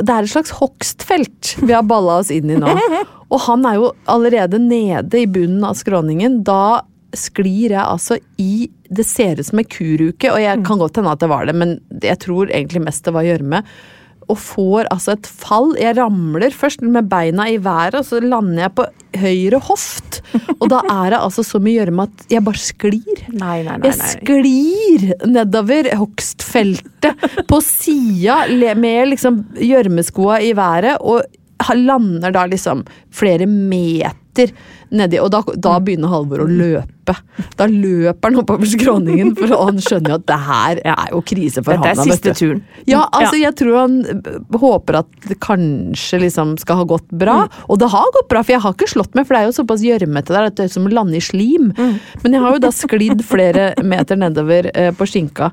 [0.02, 2.72] Det er et slags hogstfelt vi har balla oss inn i nå.
[3.32, 6.42] Og han er jo allerede nede i bunnen av skråningen.
[6.44, 6.82] Da
[7.18, 11.16] sklir jeg altså i Det ser ut som en kuruke, og jeg kan godt hende
[11.16, 13.64] at det var det, men jeg tror egentlig mest det var gjørme.
[14.32, 15.74] Og får altså et fall.
[15.80, 18.86] Jeg ramler først med beina i været, og så lander jeg på
[19.20, 20.22] høyre hoft.
[20.58, 23.24] Og da er det altså så mye gjørme at jeg bare sklir.
[23.32, 23.90] Nei, nei, nei.
[23.90, 28.44] Jeg sklir nedover hogstfeltet på sida
[28.80, 31.24] med liksom gjørmeskoa i været, og
[31.76, 34.54] lander da liksom flere meter
[34.92, 37.16] nedi, og da, da begynner Halvor å løpe.
[37.58, 41.64] Da løper han oppover skråningen, for han skjønner jo at det her er jo krise
[41.64, 42.00] for Dette han.
[42.00, 42.06] han.
[42.06, 42.62] er siste turen.
[42.90, 47.44] Ja, altså jeg tror han øh, håper at det kanskje liksom skal ha gått bra.
[47.68, 49.58] Og det har gått bra, for jeg har ikke slått meg, for det er jo
[49.60, 51.72] såpass gjørmete der at det er som å lande i slim.
[51.78, 55.52] Men jeg har jo da sklidd flere meter nedover eh, på skinka.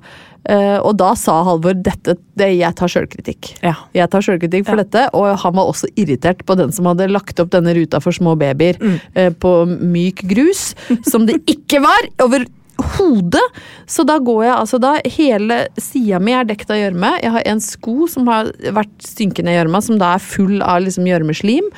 [0.48, 3.50] Eh, og da sa Halvor dette, det, jeg tar sjølkritikk.
[3.60, 3.74] Ja.
[3.96, 7.40] Jeg tar sjølkritikk for dette, og han var også irritert på den som hadde lagt
[7.42, 8.80] opp denne ruta for små babyer
[9.12, 10.70] eh, på myk grus,
[11.08, 12.48] som det ikke var over
[12.96, 13.44] hodet.
[13.90, 17.16] Så da går jeg altså da Hele sida mi er dekt av gjørme.
[17.22, 20.84] Jeg har en sko som har vært synkende i gjørma, som da er full av
[20.86, 21.72] liksom gjørmeslim.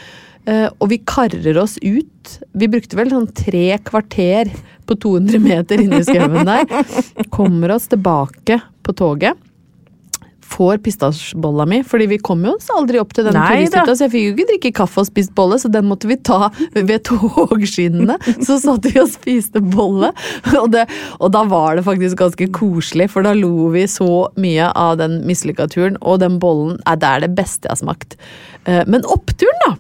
[0.48, 2.36] Eh, og vi karrer oss ut.
[2.56, 4.52] Vi brukte vel sånn tre kvarter
[4.90, 6.66] på 200 meter inne i skauen der.
[7.36, 9.38] Kommer oss tilbake på toget.
[10.50, 14.10] Får pistasjebolla mi, fordi vi kom jo oss aldri opp til den turisthytta, så jeg
[14.16, 18.16] fikk jo ikke drikke kaffe og spist bolle, så den måtte vi ta ved togskinnene.
[18.42, 20.10] Så satt vi og spiste bolle,
[20.58, 20.88] og, det,
[21.22, 24.08] og da var det faktisk ganske koselig, for da lo vi så
[24.42, 28.18] mye av den mislykka turen, og den bollen er det beste jeg har smakt.
[28.66, 29.76] Eh, Men oppturen, da!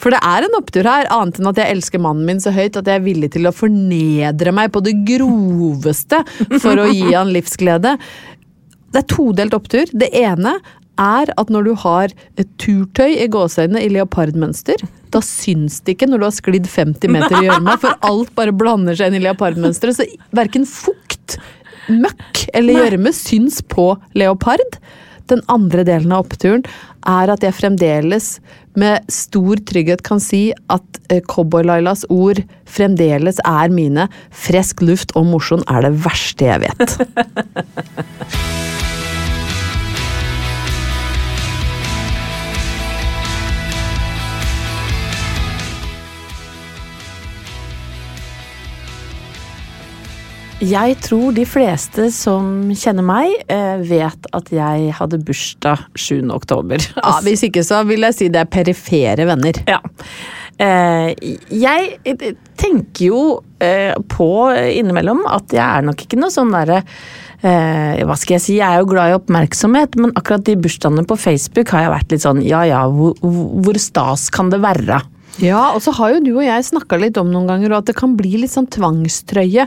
[0.00, 2.78] For det er en opptur her, annet enn at jeg elsker mannen min så høyt
[2.80, 6.22] at jeg er villig til å fornedre meg på det groveste
[6.62, 7.96] for å gi han livsglede.
[8.90, 9.90] Det er todelt opptur.
[9.92, 10.56] Det ene
[11.00, 16.10] er at når du har et turtøy i gåseøynene i leopardmønster, da syns det ikke
[16.10, 19.24] når du har sklidd 50 meter i gjørma, for alt bare blander seg inn i
[19.28, 20.00] leopardmønsteret.
[20.00, 21.38] Så verken fukt,
[21.90, 24.80] møkk eller gjørme syns på leopard.
[25.28, 26.64] Den andre delen av oppturen
[27.08, 28.32] er at jeg fremdeles
[28.78, 34.08] med stor trygghet kan si at eh, Cowboy-Lailas ord fremdeles er mine.
[34.30, 36.98] Frisk luft og mosjon er det verste jeg vet.
[50.60, 56.28] Jeg tror de fleste som kjenner meg, eh, vet at jeg hadde bursdag 7.
[56.34, 56.84] oktober.
[57.00, 59.56] Ja, hvis ikke så vil jeg si det er perifere venner.
[59.70, 59.80] Ja.
[60.60, 61.14] Eh,
[61.48, 62.26] jeg eh,
[62.60, 63.22] tenker jo
[63.60, 68.54] på innimellom at jeg er nok ikke noe sånn derre eh, Hva skal jeg si,
[68.56, 72.14] jeg er jo glad i oppmerksomhet, men akkurat de bursdagene på Facebook har jeg vært
[72.14, 75.02] litt sånn ja ja, hvor, hvor stas kan det være?
[75.40, 77.90] Ja, og så har jo du og jeg snakka litt om noen ganger, og at
[77.90, 79.66] det kan bli litt sånn tvangstrøye.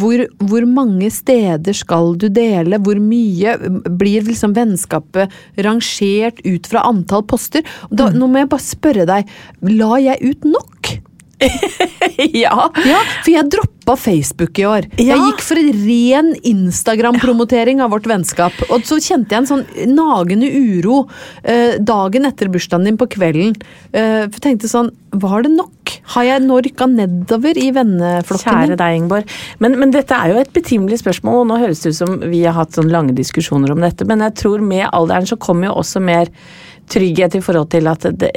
[0.00, 3.54] Hvor, hvor mange steder skal du dele, hvor mye
[3.86, 7.62] blir liksom vennskapet rangert ut fra antall poster?
[7.90, 9.30] Da, Nå må jeg bare spørre deg,
[9.70, 10.96] la jeg ut nok?
[11.38, 12.68] Ja.
[12.86, 14.86] Ja, for jeg droppa Facebook i år.
[14.96, 18.56] Jeg gikk for en ren Instagram-promotering av vårt vennskap.
[18.70, 21.02] Og så kjente jeg en sånn nagende uro
[21.44, 23.52] eh, dagen etter bursdagen din på kvelden.
[23.92, 25.94] Eh, for jeg tenkte sånn, var det nok?
[26.16, 28.80] Har jeg nå rykka nedover i venneflokken Kjære min?
[28.80, 29.38] deg, Ingeborg.
[29.62, 32.46] Men, men dette er jo et betimelig spørsmål, og nå høres det ut som vi
[32.46, 35.78] har hatt sånn lange diskusjoner om dette, men jeg tror med alderen så kommer jo
[35.82, 36.32] også mer
[36.90, 38.30] trygghet i forhold til at det,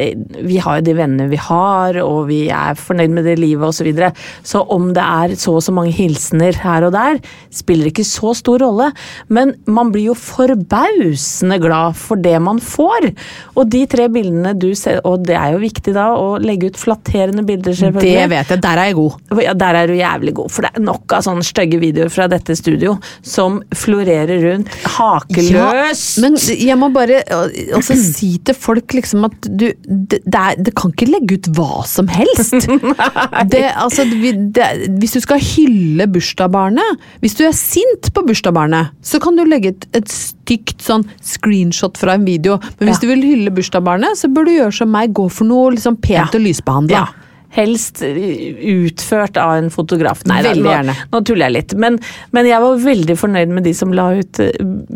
[0.45, 3.79] vi har jo de vennene vi har, og vi er fornøyd med det livet osv.
[3.79, 4.09] Så, videre.
[4.43, 7.19] så om det er så og så mange hilsener her og der,
[7.53, 8.89] spiller ikke så stor rolle.
[9.31, 13.09] Men man blir jo forbausende glad for det man får.
[13.55, 16.79] Og de tre bildene du ser, og det er jo viktig da å legge ut
[16.79, 18.15] flatterende bilder, selvfølgelig.
[18.19, 19.17] Det vet jeg, der er jeg god.
[19.45, 22.27] Ja, der er du jævlig god, for det er nok av sånne stygge videoer fra
[22.31, 26.19] dette studio som florerer rundt hakeløst.
[26.19, 30.35] Ja, men jeg må bare altså, også si til folk liksom at du Det, det,
[30.39, 32.67] er, det kan ikke legge ut hva som helst.
[33.53, 39.37] det, altså, hvis du skal hylle bursdagsbarnet Hvis du er sint på bursdagsbarnet, så kan
[39.39, 42.57] du legge et, et stygt sånn screenshot fra en video.
[42.79, 43.05] Men hvis Ja.
[43.05, 46.35] du vil hylle bursdagsbarnet, så bør du gjøre som meg, gå for noe liksom pent
[46.35, 47.03] og lysbehandla.
[47.05, 47.28] Ja.
[47.51, 50.19] Helst utført av en fotograf.
[50.29, 50.93] Nei, da, Veldig nå, gjerne.
[51.11, 51.73] nå tuller jeg litt.
[51.81, 51.95] Men,
[52.35, 54.51] men jeg var veldig fornøyd med de som la ut eh,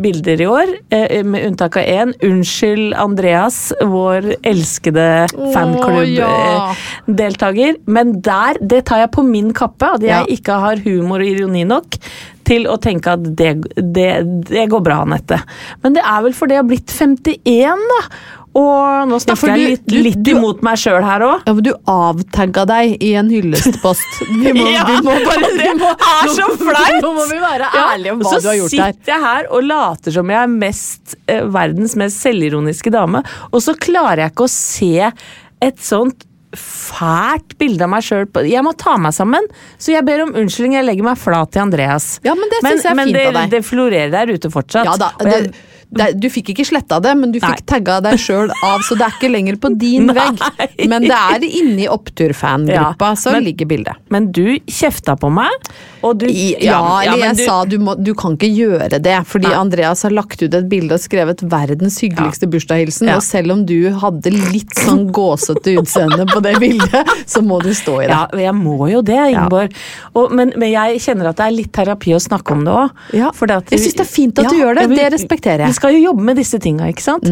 [0.06, 2.14] bilder i år, eh, med unntak av én.
[2.24, 5.28] Unnskyld, Andreas, vår elskede ja.
[5.56, 7.76] fanklubb-deltaker.
[7.86, 10.24] Men der, det tar jeg på min kappe, at jeg Ja.
[10.30, 11.98] ikke har humor og ironi nok.
[12.44, 13.54] Til å tenke at det,
[13.96, 14.10] det,
[14.50, 15.38] det går bra, Anette.
[15.82, 18.02] Men det er vel fordi jeg har blitt 51, da.
[18.54, 21.40] Og nå snakker ja, du- jeg litt, litt du- imot meg sjøl her òg.
[21.48, 24.20] Ja, men du avtagga deg i en hyllestpost.
[24.44, 27.00] Vi må, Ja, vi må bare, det må, er så flaut!
[27.02, 28.92] Nå må vi være ærlige om hva du har gjort her.
[28.94, 33.24] Så sitter jeg her og later som jeg er mest, eh, verdens mest selvironiske dame,
[33.50, 34.94] og så klarer jeg ikke å se
[35.64, 39.46] et sånt fælt bilde av meg sjøl på Jeg må ta meg sammen,
[39.82, 40.76] så jeg ber om unnskyldning.
[40.78, 42.20] Jeg legger meg flat til Andreas.
[42.26, 43.40] Ja, men det synes jeg er men fint det, av deg.
[43.42, 44.86] Men det florerer der ute fortsatt.
[44.86, 45.40] Ja da, det,
[46.20, 49.16] du fikk ikke sletta det, men du fikk tagga deg sjøl av, så det er
[49.18, 50.16] ikke lenger på din Nei.
[50.18, 50.88] vegg.
[50.90, 53.96] Men det er inni opptur-fangruppa ja, så men- ligger bildet.
[54.10, 55.50] Men du kjefta på meg,
[56.04, 59.00] og du I, ja, eller men jeg du- sa du, må, du kan ikke gjøre
[59.02, 59.56] det, fordi Nei.
[59.60, 63.16] Andreas har lagt ut et bilde og skrevet 'verdens hyggeligste bursdagshilsen', Ja.
[63.18, 67.70] og selv om du hadde litt sånn gåsete utseende på det bildet, så må du
[67.74, 68.10] stå i det.
[68.12, 69.72] Ja, jeg må jo det, Ingeborg.
[70.16, 72.90] Og, men, men jeg kjenner at det er litt terapi å snakke om det òg.
[73.14, 75.74] Ja, jeg synes det er fint at du gjør det, det respekterer jeg.
[75.84, 77.26] Skal jo jobbe med disse tinga, ikke sant.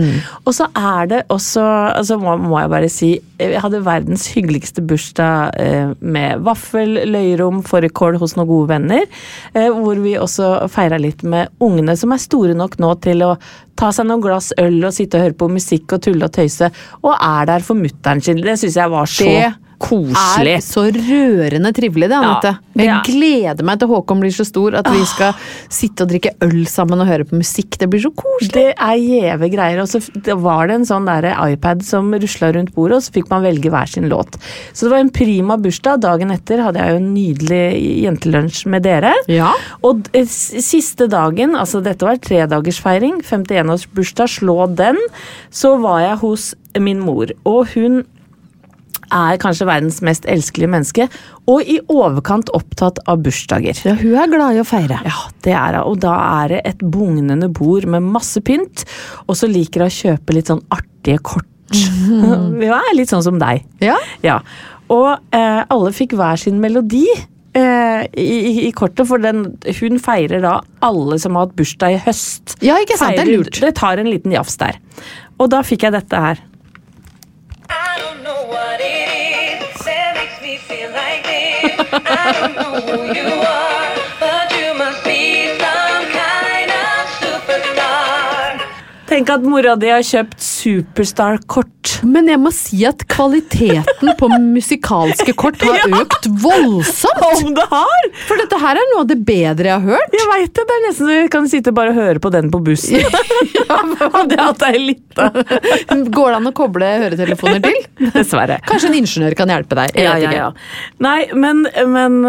[0.44, 1.64] Og så er det også
[1.96, 7.64] altså må, må jeg bare si Jeg hadde verdens hyggeligste bursdag eh, med vaffel, løyerom,
[7.64, 9.08] fårikål hos noen gode venner.
[9.56, 13.32] Eh, hvor vi også feira litt med ungene som er store nok nå til å
[13.80, 16.70] ta seg noen glass øl og sitte og høre på musikk og tulle og tøyse.
[17.02, 18.44] Og er der for mutter'n sin.
[18.44, 20.54] Det syns jeg var så Det koselig.
[20.56, 22.54] er så rørende trivelig, det, Anette.
[22.76, 25.34] Ja, Jeg er- gleder meg til Håkon blir så stor at vi skal
[25.70, 27.78] sitte og drikke øl sammen og høre på musikk.
[27.82, 28.52] Det blir så koselig.
[28.54, 29.82] Det er gjeve greier.
[29.82, 30.00] Og så
[30.42, 33.70] var det en sånn der iPad som rusla rundt bordet, og så fikk man velge
[33.74, 34.38] hver sin låt.
[34.74, 36.00] Så det var en prima bursdag.
[36.02, 37.64] Dagen etter hadde jeg jo en nydelig
[38.06, 39.14] jentelunsj med dere.
[39.28, 39.52] Ja.
[39.84, 44.98] Og siste dagen, altså dette var tredagersfeiring, 51-årsbursdag, slå den,
[45.52, 47.32] så var jeg hos min mor.
[47.46, 48.04] Og hun
[49.12, 51.08] er kanskje verdens mest elskelige menneske,
[51.52, 53.78] og i overkant opptatt av bursdager.
[53.86, 55.00] Ja, hun er glad i å feire.
[55.06, 55.92] Ja, det er hun.
[55.92, 58.86] Og da er det et bugnende bord med masse pynt.
[59.28, 61.48] Og så liker hun å kjøpe litt sånn artige kort.
[62.62, 63.64] Ja, litt sånn som deg.
[63.84, 63.96] Ja.
[64.26, 64.40] Ja.
[64.92, 67.06] Og eh, alle fikk hver sin melodi.
[67.56, 69.46] eh, I, i- kortet, for den,
[69.80, 72.58] hun feirer da alle som har hatt bursdag i høst.
[72.64, 73.60] Ja, ikke sant, det er lurt.
[73.64, 74.78] Det tar en liten jafs der.
[75.40, 76.40] Og da fikk jeg dette her.
[89.12, 91.98] Tenk at mora di har kjøpt Superstar-kort.
[92.06, 97.24] Men jeg må si at kvaliteten på musikalske kort har økt voldsomt.
[97.32, 98.08] Om det har!
[98.28, 100.18] For dette her er noe av det bedre jeg har hørt.
[100.18, 100.66] Jeg veit det.
[100.72, 103.02] Det er nesten så vi kan sitte bare og høre på den på bussen.
[103.72, 105.30] Hadde jeg hatt ei lita.
[105.34, 107.80] Går det an å koble høretelefoner til?
[108.18, 108.60] Dessverre.
[108.68, 109.98] Kanskje en ingeniør kan hjelpe deg.
[110.00, 110.50] Ja, ja, ja.
[111.04, 112.20] Nei, men, men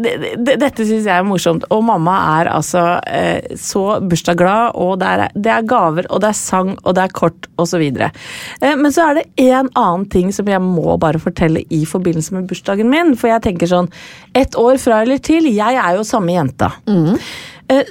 [0.00, 1.66] det, dette syns jeg er morsomt.
[1.74, 6.32] Og mamma er altså øh, så bursdagsglad, og det er, det er gaver, og det
[6.32, 7.84] er sang, og det er kort, osv.
[8.00, 12.34] Eh, men så er det en annen ting som jeg må bare fortelle i forbindelse
[12.38, 13.14] med bursdagen min.
[13.20, 13.90] For jeg tenker sånn
[14.34, 16.72] Ett år fra eller til, jeg er jo samme jenta.
[16.86, 17.14] Mm.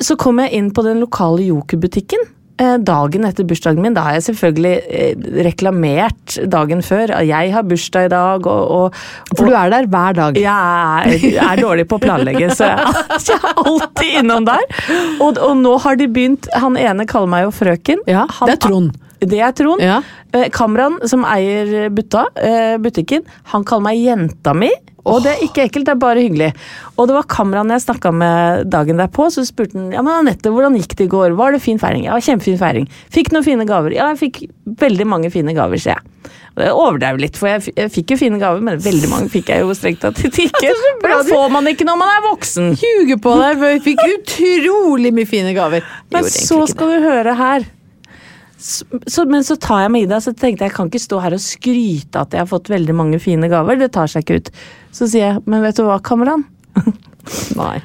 [0.04, 2.20] Så kom jeg inn på den lokale Joker-butikken.
[2.60, 7.14] eh, Dagen etter bursdagen min, da har jeg selvfølgelig eh, reklamert dagen før.
[7.16, 8.96] at Jeg har bursdag i dag, og, og,
[9.38, 10.36] For du er der hver dag.
[10.36, 12.96] jeg er, er dårlig på å planlegge, så jeg,
[13.30, 14.66] jeg er alltid innom der.
[15.22, 18.04] Og, og nå har de begynt Han ene kaller meg jo frøken.
[18.08, 18.98] Ja, Han- det er Trond.
[19.20, 19.82] Det er Trond.
[19.84, 20.02] Ja.
[20.34, 24.70] Eh, Kamran, som eier butta, eh, butikken, han kaller meg jenta mi.
[25.10, 26.50] Og det er ikke ekkelt, det er bare hyggelig.
[27.00, 30.52] Og det var Kamran jeg snakka med dagen derpå, så spurte han ja, men Anette,
[30.54, 31.36] hvordan gikk det i går.
[31.40, 32.06] Var det fin feiring?
[32.10, 32.90] Ja, kjempefin feiring.
[33.14, 33.96] Fikk noen fine gaver?
[33.96, 34.42] Ja, jeg fikk
[34.80, 36.34] veldig mange fine gaver, sier jeg.
[36.58, 39.54] Og Jeg overdrev litt, for jeg, jeg fikk jo fine gaver, men veldig mange fikk
[39.54, 40.74] jeg jo strengt tatt ikke.
[41.00, 42.74] For det får man ikke når man er voksen.
[42.76, 45.86] Ljuger på deg, for jeg fikk utrolig mye fine gaver.
[46.12, 47.00] Men så skal det.
[47.00, 47.68] du høre her.
[48.60, 51.00] Så, så, men så tar jeg meg i det, så tenkte jeg jeg kan ikke
[51.00, 53.80] stå her og skryte at jeg har fått veldig mange fine gaver.
[53.80, 54.50] Det tar seg ikke ut.
[54.92, 56.44] Så sier jeg, men vet du hva, kameran?
[57.60, 57.78] Nei.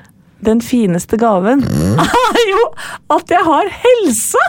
[0.45, 2.65] Den fineste gaven er jo
[3.15, 4.43] at jeg har helsa!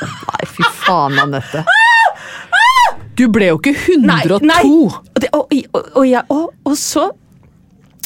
[0.00, 1.66] Nei, fy faen, Anette.
[3.20, 4.38] Du ble jo ikke 102.
[4.48, 7.10] Nei, Og, det, og, og, og, jeg, og så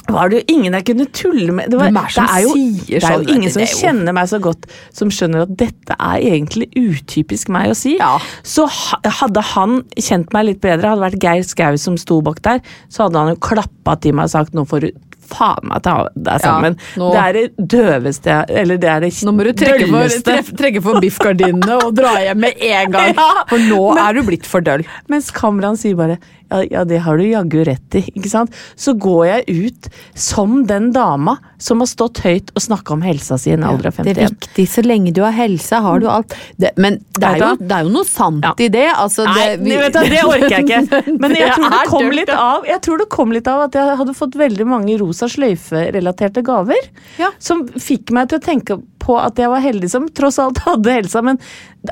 [0.09, 1.71] var det jo ingen jeg kunne tulle med.
[1.71, 3.25] Det, var, Hvem er som det er jo, sier det er sånn?
[3.27, 6.69] jo ingen som er jo- kjenner meg så godt, som skjønner at dette er egentlig
[6.77, 7.97] utypisk meg å si.
[7.99, 8.19] Ja.
[8.43, 12.61] Så hadde han kjent meg litt bedre, hadde vært Geir Skau som sto bak der,
[12.91, 14.91] så hadde han jo klappa til meg og sagt nå får du
[15.25, 16.77] faen meg ta deg sammen.
[17.01, 20.51] nå- Det er det døveste Eller det er det Nå må du trekke for, treff,
[20.53, 23.15] trekke for biffgardinene og dra hjem med en gang.
[23.17, 24.85] Ja, For nå men- er du blitt for døll.
[25.09, 26.19] Mens Kamran sier bare
[26.55, 28.05] ja, ja, det har du jaggu rett i.
[28.15, 28.55] ikke sant?
[28.79, 29.89] Så går jeg ut
[30.19, 33.91] som den dama som har stått høyt og snakka om helsa si i en alder
[33.91, 34.67] av Det er viktig.
[34.71, 36.35] Så lenge du har helse, har du alt.
[36.61, 38.53] Det, men det er, jo, det er jo noe sant Ja.
[38.59, 38.87] i det.
[38.93, 39.77] Altså, Nei, det, vi...
[39.81, 41.03] vet du, det orker jeg ikke.
[41.25, 43.97] Men jeg tror det kom litt av Jeg tror det kom litt av at jeg
[44.01, 46.91] hadde fått veldig mange rosa sløyfe-relaterte gaver.
[47.21, 47.31] Ja.
[47.43, 50.99] Som fikk meg til å tenke på at jeg var heldig som tross alt hadde
[50.99, 51.23] helsa.
[51.25, 51.41] Men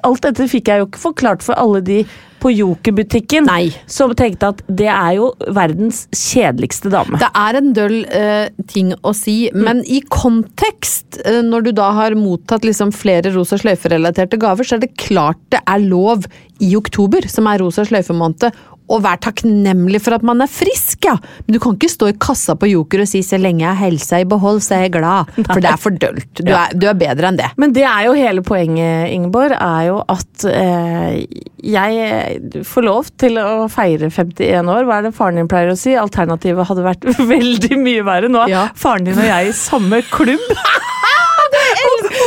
[0.03, 2.03] alt dette fikk jeg jo ikke forklart for alle de
[2.43, 3.47] på Joker-butikken
[3.87, 7.21] som tenkte at det er jo verdens kjedeligste dame.
[7.21, 11.93] Det er en døll uh, ting å si, men i kontekst, uh, når du da
[12.01, 16.27] har mottatt liksom flere rosa sløyfe-relaterte gaver, så er det klart det er lov
[16.63, 18.51] i oktober, som er rosa sløyfe-måned,
[18.91, 21.15] å vær takknemlig for at man er frisk, ja.
[21.47, 23.79] Men du kan ikke stå i kassa på Joker og si 'så lenge jeg har
[23.91, 25.31] helsa i behold, så er jeg glad'.
[25.53, 26.35] For det er for dølt.
[26.43, 27.51] Du, er, du er bedre enn det.
[27.57, 31.25] Men det er jo hele poenget, Ingeborg, er jo at eh,
[31.63, 34.85] jeg får lov til å feire 51 år.
[34.85, 35.95] Hva er det faren din pleier å si?
[35.97, 37.05] Alternativet hadde vært
[37.37, 38.29] veldig mye verre.
[38.29, 38.69] Nå er Ja.
[38.75, 40.41] faren din og jeg i samme klubb.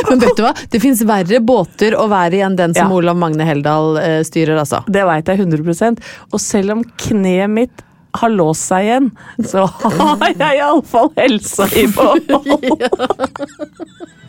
[0.10, 0.52] Men vet du hva?
[0.70, 3.00] Det fins verre båter å være i enn den som Ja.
[3.00, 4.82] Olav Magne Heldal uh, styrer, altså.
[4.86, 5.96] Det veit jeg 100
[6.32, 7.84] Og selv om kneet mitt
[8.16, 9.10] har låst seg igjen,
[9.44, 12.86] så har jeg iallfall helsa i behold.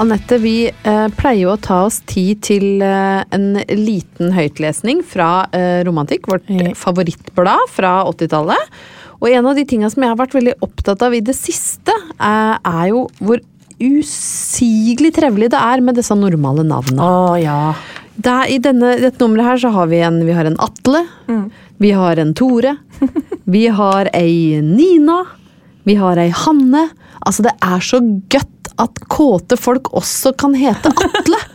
[0.00, 5.44] Anette, vi eh, pleier jo å ta oss tid til eh, en liten høytlesning fra
[5.52, 6.48] eh, Romantikk, vårt
[6.80, 8.78] favorittblad fra 80-tallet.
[9.20, 11.92] Og en av de tinga som jeg har vært veldig opptatt av i det siste,
[12.18, 13.42] er jo hvor
[13.82, 17.04] usigelig trevelig det er med disse normale navnene.
[17.04, 17.58] Å ja.
[18.16, 21.04] Det er, I denne, dette nummeret her så har vi en, vi har en Atle,
[21.82, 22.74] vi har en Tore,
[23.54, 25.20] vi har ei Nina,
[25.86, 26.88] vi har ei Hanne.
[27.22, 31.40] Altså, det er så gøtt at kåte folk også kan hete Atle!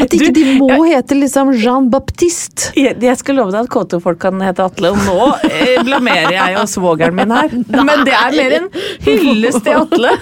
[0.00, 2.70] At ikke Du, de må hete liksom Jean Baptiste.
[2.78, 6.30] Jeg, jeg skal love deg at kåte folk kan hete Atle, og nå eh, blamerer
[6.36, 7.50] jeg jo svogeren min her.
[7.72, 8.68] Men det er mer en
[9.02, 10.12] hyllest til Atle.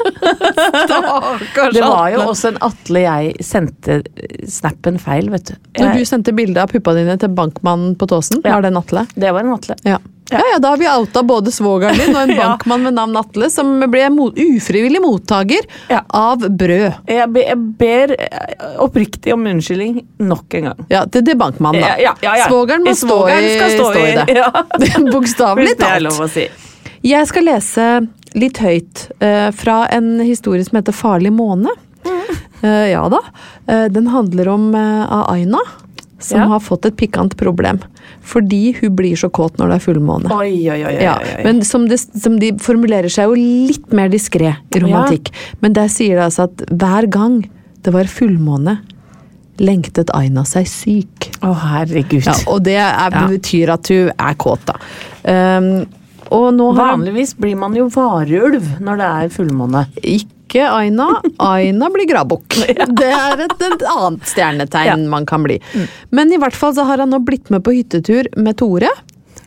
[1.75, 3.99] Det var jo også en Atle jeg sendte
[4.49, 5.57] snappen feil, vet du.
[5.83, 8.57] Når du sendte bilde av puppa dine til bankmannen på Tåsen, Ja.
[8.57, 9.05] var det en Atle?
[9.15, 9.77] det var en Atle.
[9.85, 9.99] Ja.
[10.31, 13.49] Ja, ja, Da har vi outa både svogeren din og en bankmann ved navn Atle,
[13.51, 16.03] som ble ufrivillig mottaker Ja.
[16.09, 16.93] av brød.
[17.09, 20.85] Jeg, be, jeg ber eh, oppriktig om unnskyldning nok en gang.
[20.93, 21.95] Ja, det, det er bankmannen, da.
[22.03, 22.37] Ja, ja.
[22.49, 24.27] Svogeren må stå Svogeren i, stå i det.
[24.39, 24.53] Ja.
[25.15, 26.21] Bokstavelig talt.
[26.35, 26.49] si.
[27.09, 27.89] Jeg skal lese
[28.39, 31.73] litt høyt uh, fra en historie som heter Farlig måne.
[32.61, 33.21] Eh, ja da.
[33.71, 35.61] Uh, den handler om Aina,
[36.19, 36.47] som Ja.
[36.49, 37.79] har fått et pikant problem.
[38.23, 40.31] Fordi hun blir så kåt når det er fullmåne.
[40.35, 40.95] Oi, oi, oi.
[41.03, 45.31] Ja, men som, det, som de formulerer seg jo litt mer diskré i romantikk.
[45.63, 47.45] Men der sier det altså at hver gang
[47.83, 48.81] det var fullmåne,
[49.59, 51.31] lengtet Aina seg syk.
[51.43, 52.25] Å, herregud.
[52.27, 53.27] Ja, og det er, Ja.
[53.29, 54.77] betyr at hun er kåt, da.
[55.59, 55.87] Um,
[56.31, 59.87] og nå har Vanligvis blir man jo varulv når det er fullmåne.
[60.03, 61.09] ikke Aina.
[61.45, 62.57] Aina blir gradbukk.
[63.01, 64.97] Det er et, et annet stjernetegn Ja.
[64.97, 65.09] Mm.
[65.13, 65.59] man kan bli.
[66.11, 68.89] Men i hvert fall så har han nå blitt med på hyttetur med Tore.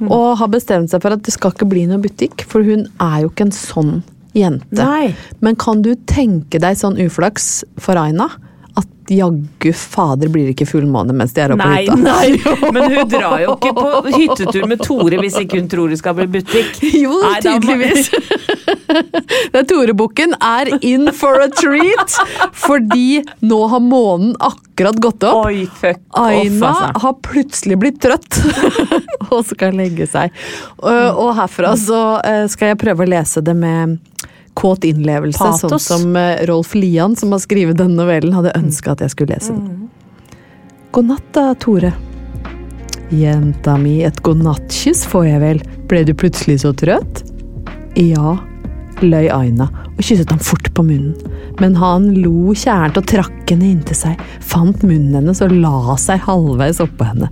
[0.02, 0.08] Mm.
[0.10, 3.20] Og har bestemt seg for at det skal ikke bli noe butikk, for hun er
[3.26, 3.92] jo ikke en sånn
[4.38, 4.78] jente.
[4.82, 5.12] Nei.
[5.46, 8.30] Men kan du tenke deg sånn uflaks for Aina?
[8.80, 11.98] At jaggu fader blir det ikke fullmåne mens de er oppe på hytta.
[12.00, 12.40] nei,
[12.74, 16.16] men hun drar jo ikke på hyttetur med Tore hvis ikke hun tror det skal
[16.18, 16.80] bli butikk.
[16.96, 18.08] Jo, Nei, da tydeligvis.
[19.52, 22.18] Det er Torebukken er in for a treat,
[22.58, 25.48] fordi nå har månen akkurat gått opp.
[25.48, 27.06] Oi, fuck off, Aina altså.
[27.06, 28.40] har plutselig blitt trøtt
[29.32, 30.34] og skal legge seg.
[30.82, 34.00] Og, herfra så eh, skal jeg prøve å lese det med
[34.58, 35.70] kåt innlevelse, Patos.
[35.70, 39.38] sånn som eh, Rolf Lian, som har skrevet denne novellen, hadde ønska at jeg skulle
[39.38, 39.90] lese den.
[40.92, 41.94] God natt da, Tore.
[43.12, 47.24] Jenta mi, et godnattkyss får jeg vel, ble du plutselig så trøtt?
[48.00, 48.38] Ja,
[49.06, 51.16] løy Aina og kysset ham fort på munnen,
[51.62, 56.24] men han lo kjærent og trakk henne inntil seg, fant munnen hennes og la seg
[56.26, 57.32] halvveis oppå henne.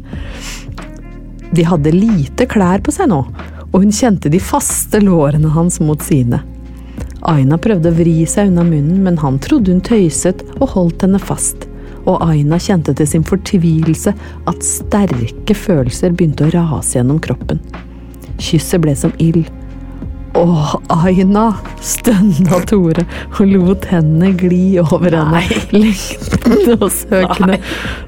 [1.56, 3.24] De hadde lite klær på seg nå,
[3.70, 6.42] og hun kjente de faste lårene hans mot sine.
[7.28, 11.20] Aina prøvde å vri seg unna munnen, men han trodde hun tøyset og holdt henne
[11.22, 11.68] fast.
[12.08, 14.14] Og Aina kjente til sin fortvilelse
[14.50, 17.60] at sterke følelser begynte å rase gjennom kroppen.
[18.40, 19.50] Kysset ble som ild.
[20.38, 21.46] Åh, Aina,
[21.82, 23.06] stønna Tore
[23.40, 25.42] og lot hendene gli over henne,
[25.74, 27.58] lengtende og søkende.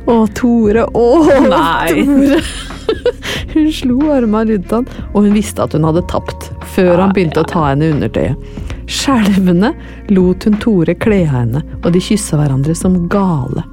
[0.05, 1.07] Å, Tore, å,
[1.47, 2.03] Nei.
[2.05, 2.41] Tore!
[3.53, 7.43] Hun slo armene rundt han, og hun visste at hun hadde tapt, før han begynte
[7.43, 8.69] å ta henne i undertøyet.
[8.91, 9.74] Skjelvende
[10.11, 13.63] lot hun Tore kle av henne, og de kyssa hverandre som gale.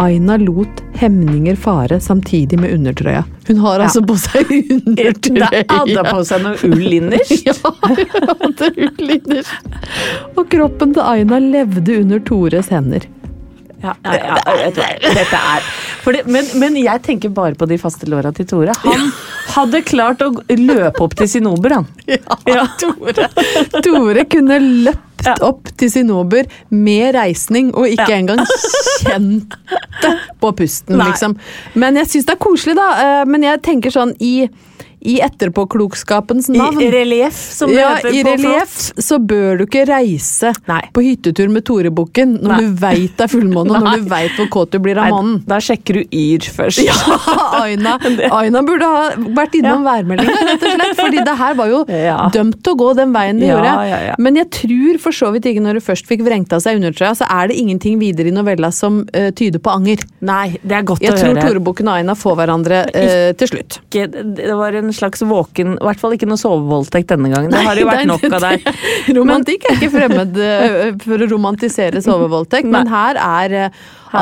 [0.00, 3.24] Aina lot hemninger fare samtidig med undertrøya.
[3.48, 5.50] Hun har altså på seg undertrøye.
[5.50, 7.44] Det hadde på seg noe ull innerst.
[7.48, 9.68] Ja, hun hadde ull innerst.
[10.34, 13.06] Og kroppen til Aina levde under Tores hender.
[13.84, 14.80] Ja, ja, dette
[15.36, 15.64] er
[16.04, 18.72] det, men, men jeg tenker bare på de faste låra til Tore.
[18.84, 19.10] Han
[19.52, 21.88] hadde klart å løpe opp til Sinober, han.
[22.48, 23.28] Ja, Tore.
[23.84, 25.34] Tore kunne løpt Ja.
[25.40, 28.18] opp til Sinober med reisning, og ikke Ja.
[28.18, 28.42] engang
[30.02, 31.36] det på pusten, liksom.
[31.74, 32.88] Men jeg syns det er koselig, da.
[33.20, 34.48] eh, Men jeg tenker sånn i,
[35.04, 39.84] i etterpåklokskapens navn I relieff, som det ja, heter I relief, så bør du ikke
[39.88, 40.80] reise Nei.
[40.96, 42.58] på hyttetur med Torebukken når Nei.
[42.64, 45.40] du veit det er fullmåne, og når du veit hvor kåt du blir av mannen.
[45.48, 46.80] Da sjekker du Yr først.
[46.84, 46.96] Ja,
[47.60, 47.96] Aina,
[48.40, 49.04] Aina burde ha
[49.36, 50.96] vært innom værmeldinga, rett og slett.
[51.00, 52.16] Fordi det her var jo Ja.
[52.34, 53.74] dømt til å gå den veien det Ja, gjorde.
[53.90, 54.14] ja, ja.
[54.20, 57.12] Men jeg tror for så vidt ikke når du først fikk vrengt av seg undertrøya,
[57.18, 60.02] så er det ingenting videre i novella som uh, tyder på anger.
[60.24, 61.44] Nei, det er godt Jeg å tror høre.
[61.48, 63.78] Torebukken og Aina får hverandre uh, til slutt.
[63.94, 67.52] Det var en slags våken I hvert fall ikke noe sovevoldtekt denne gangen.
[67.52, 68.70] Det har jo vært nok av deg.
[69.18, 70.40] Romantikk er ikke fremmed
[71.04, 73.58] for å romantisere sovevoldtekt, men her er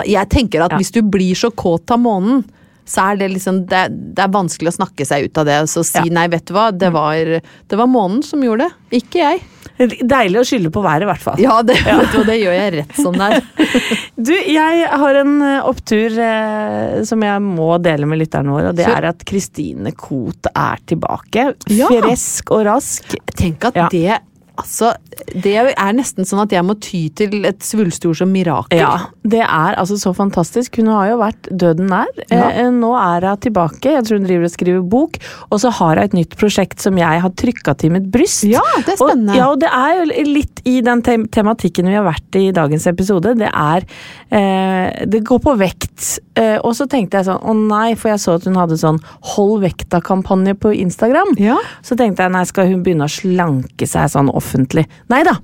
[0.08, 2.42] Jeg tenker at hvis du blir så kåt av månen,
[2.88, 3.82] så er det liksom det,
[4.16, 6.14] det er vanskelig å snakke seg ut av det og så si Ja.
[6.18, 9.42] nei, vet du hva, det var, det var månen som gjorde det, ikke jeg.
[9.78, 11.40] Deilig å skylde på været, i hvert fall.
[11.42, 11.98] Ja, det, ja.
[12.12, 13.46] du det gjør jeg rett som det er.
[14.22, 18.76] Du, jeg har en eh, opptur eh, som jeg må dele med lytterne våre, og
[18.78, 21.48] det er at Kristine Koht er tilbake.
[21.72, 21.88] Ja.
[21.90, 23.16] Fresk og rask.
[23.34, 23.88] Tenk at Ja.
[23.90, 24.20] det
[24.60, 24.92] Altså,
[25.32, 28.76] det er nesten sånn at jeg må ty til et svulstord som mirakel.
[28.76, 30.76] Ja, det er altså så fantastisk.
[30.80, 32.10] Hun har jo vært døden nær.
[32.28, 32.50] Ja.
[32.50, 33.94] Eh, nå er hun tilbake.
[33.96, 35.16] Jeg tror hun driver og skriver bok.
[35.48, 38.44] Og så har hun et nytt prosjekt som jeg har trykka til mitt bryst.
[38.50, 39.32] Ja, det er spennende.
[39.32, 42.42] Og, ja, og det er jo litt i den te tematikken vi har vært i
[42.52, 43.34] i dagens episode.
[43.38, 43.86] Det er
[44.28, 46.20] eh, Det går på vekt.
[46.38, 49.00] Eh, og så tenkte jeg sånn å nei, for jeg så at hun hadde sånn
[49.34, 51.34] hold vekta-kampanje på Instagram.
[51.40, 51.58] Ja.
[51.84, 54.88] Så tenkte jeg nei, skal hun begynne å slanke seg sånn offentlig?
[55.12, 55.38] Nei da.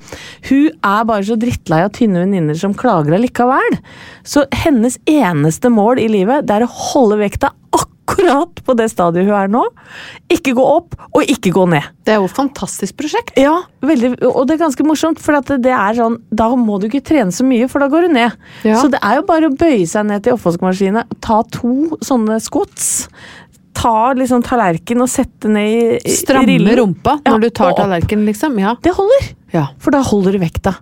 [0.51, 3.79] Hun er bare så drittlei av tynne venninner som klager allikevel.
[4.27, 7.55] Så hennes eneste mål i livet, det er å holde vekta
[8.09, 9.63] akkurat på det stadiet hun er nå.
[10.33, 11.85] Ikke gå opp, og ikke gå ned.
[12.05, 13.35] Det er jo et fantastisk prosjekt.
[13.41, 16.89] Ja, veldig, og det er ganske morsomt, for at det er sånn, da må du
[16.89, 18.39] ikke trene så mye, for da går du ned.
[18.65, 18.79] Ja.
[18.81, 23.09] Så det er jo bare å bøye seg ned til oppvaskmaskinen, ta to sånne squats,
[23.79, 27.73] ta liksom tallerken og sette ned i, i Stramme rumpa rumpa Ja, når du tar
[27.73, 28.59] og tallerkenen, liksom.
[28.61, 28.75] Ja.
[28.83, 29.69] Det holder, ja.
[29.83, 30.75] for da holder du vekta.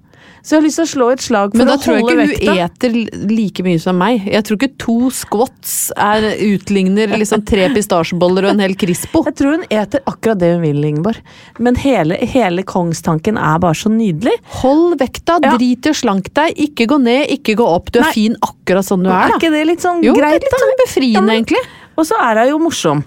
[0.46, 1.66] Så jeg har lyst til å slå et slag for å holde vekta.
[1.66, 2.52] Men da tror jeg ikke vekta.
[2.54, 4.28] du eter like mye som meg.
[4.30, 9.24] Jeg tror ikke to squats er, utligner liksom tre pistasjeboller og en hel Crispo.
[9.26, 11.18] Jeg tror hun eter akkurat det hun vil, Ingeborg.
[11.58, 14.36] Men hele, hele kongstanken er bare så nydelig.
[14.62, 15.56] Hold vekta, Ja.
[15.58, 17.90] drit i å slanke deg, ikke gå ned, ikke gå opp.
[17.90, 18.12] Du er Nei.
[18.12, 20.62] fin akkurat sånn du er, Er ikke det litt sånn Jo, det greit, er litt
[20.62, 21.64] sånn befriende, men- egentlig.
[21.98, 23.04] Og så er hun jo morsom.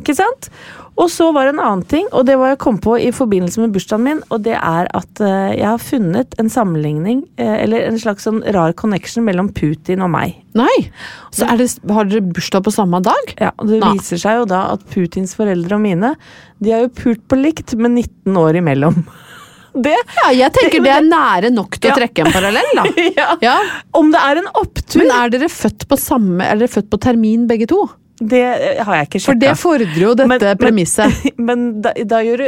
[0.00, 0.48] Ikke sant?
[1.00, 3.62] Og så var det en annen ting, og det var jeg kom på i forbindelse
[3.62, 7.86] med bursdagen min, og det er at eh, jeg har funnet en sammenligning, eh, eller
[7.86, 10.34] en slags sånn rar connection mellom Putin og meg.
[10.58, 10.74] Nei.
[11.32, 13.32] Så er det, har dere bursdag på samme dag?
[13.40, 13.94] Ja, og Det Nei.
[13.96, 16.12] viser seg jo da at Putins foreldre og mine,
[16.60, 19.00] de er jo pult på likt med 19 år imellom.
[19.70, 22.84] Det, Ja, jeg tenker det er nære nok til å trekke en parallell, da.
[23.20, 23.28] ja.
[23.38, 23.56] Ja.
[23.94, 26.98] Om det er en opptur, Men er dere født på samme, er dere født på
[27.06, 27.84] termin begge to?
[28.20, 31.22] Det eh, har jeg ikke For det fordrer jo dette Men- men- premisset.
[31.50, 32.46] Men da, da gjør du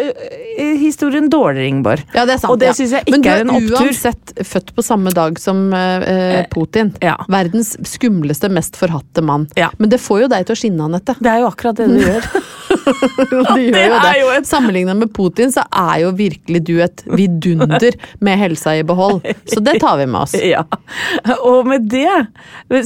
[0.61, 2.03] eh, historien dårligere, Ingeborg.
[2.15, 2.53] Ja, det er sant.
[2.53, 2.75] Og det ja.
[2.77, 3.63] synes jeg ikke er en opptur.
[3.63, 6.93] Men du er uansett født på samme dag som eh, Putin.
[7.01, 7.17] Ja.
[7.33, 9.49] Verdens skumleste, mest forhatte mann.
[9.57, 9.71] Ja.
[9.81, 11.17] Men det får jo deg til å skinne, Anette.
[11.23, 12.29] Det er jo akkurat det du gjør.
[13.57, 17.05] Det gjør jo Det jo et- Sammenlignet med Putin, så er jo virkelig du et
[17.07, 19.21] vidunder med helsa i behold.
[19.49, 20.35] Så det tar vi med oss.
[20.53, 20.65] Ja.
[21.47, 22.09] Og med det,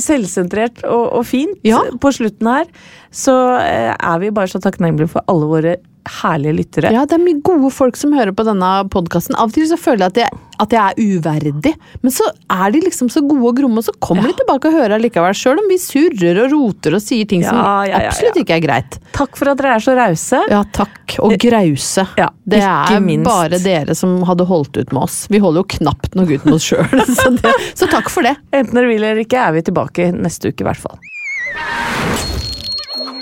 [0.02, 1.80] selvsentrert og, og fint Ja.
[2.02, 2.68] på slutten her,
[3.10, 5.76] så eh, er vi bare så takknemlige for alle våre
[6.20, 6.90] herlige lyttere.
[6.94, 9.36] Ja, det er mye gode folk som hører på denne podkasten.
[9.38, 12.70] Av og til så føler jeg at jeg, at jeg er uverdig, men så er
[12.72, 15.60] de liksom så gode og gromme, og så kommer de tilbake og hører allikevel, sjøl
[15.60, 18.12] om vi surrer og roter og sier ting som Ja, ja, ja, ja.
[18.14, 18.98] absolutt ikke er greit.
[19.16, 20.40] Takk for at dere er så rause.
[20.52, 21.16] Ja, takk.
[21.26, 22.06] Og grause.
[22.20, 23.28] Ja, det er minst.
[23.28, 25.18] bare dere som hadde holdt ut med oss.
[25.32, 27.32] Vi holder jo knapt noe ut med oss sjøl, så,
[27.76, 28.36] så takk for det.
[28.56, 30.96] Enten dere vil eller ikke, er vi tilbake neste uke i hvert fall.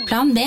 [0.07, 0.47] Plan B.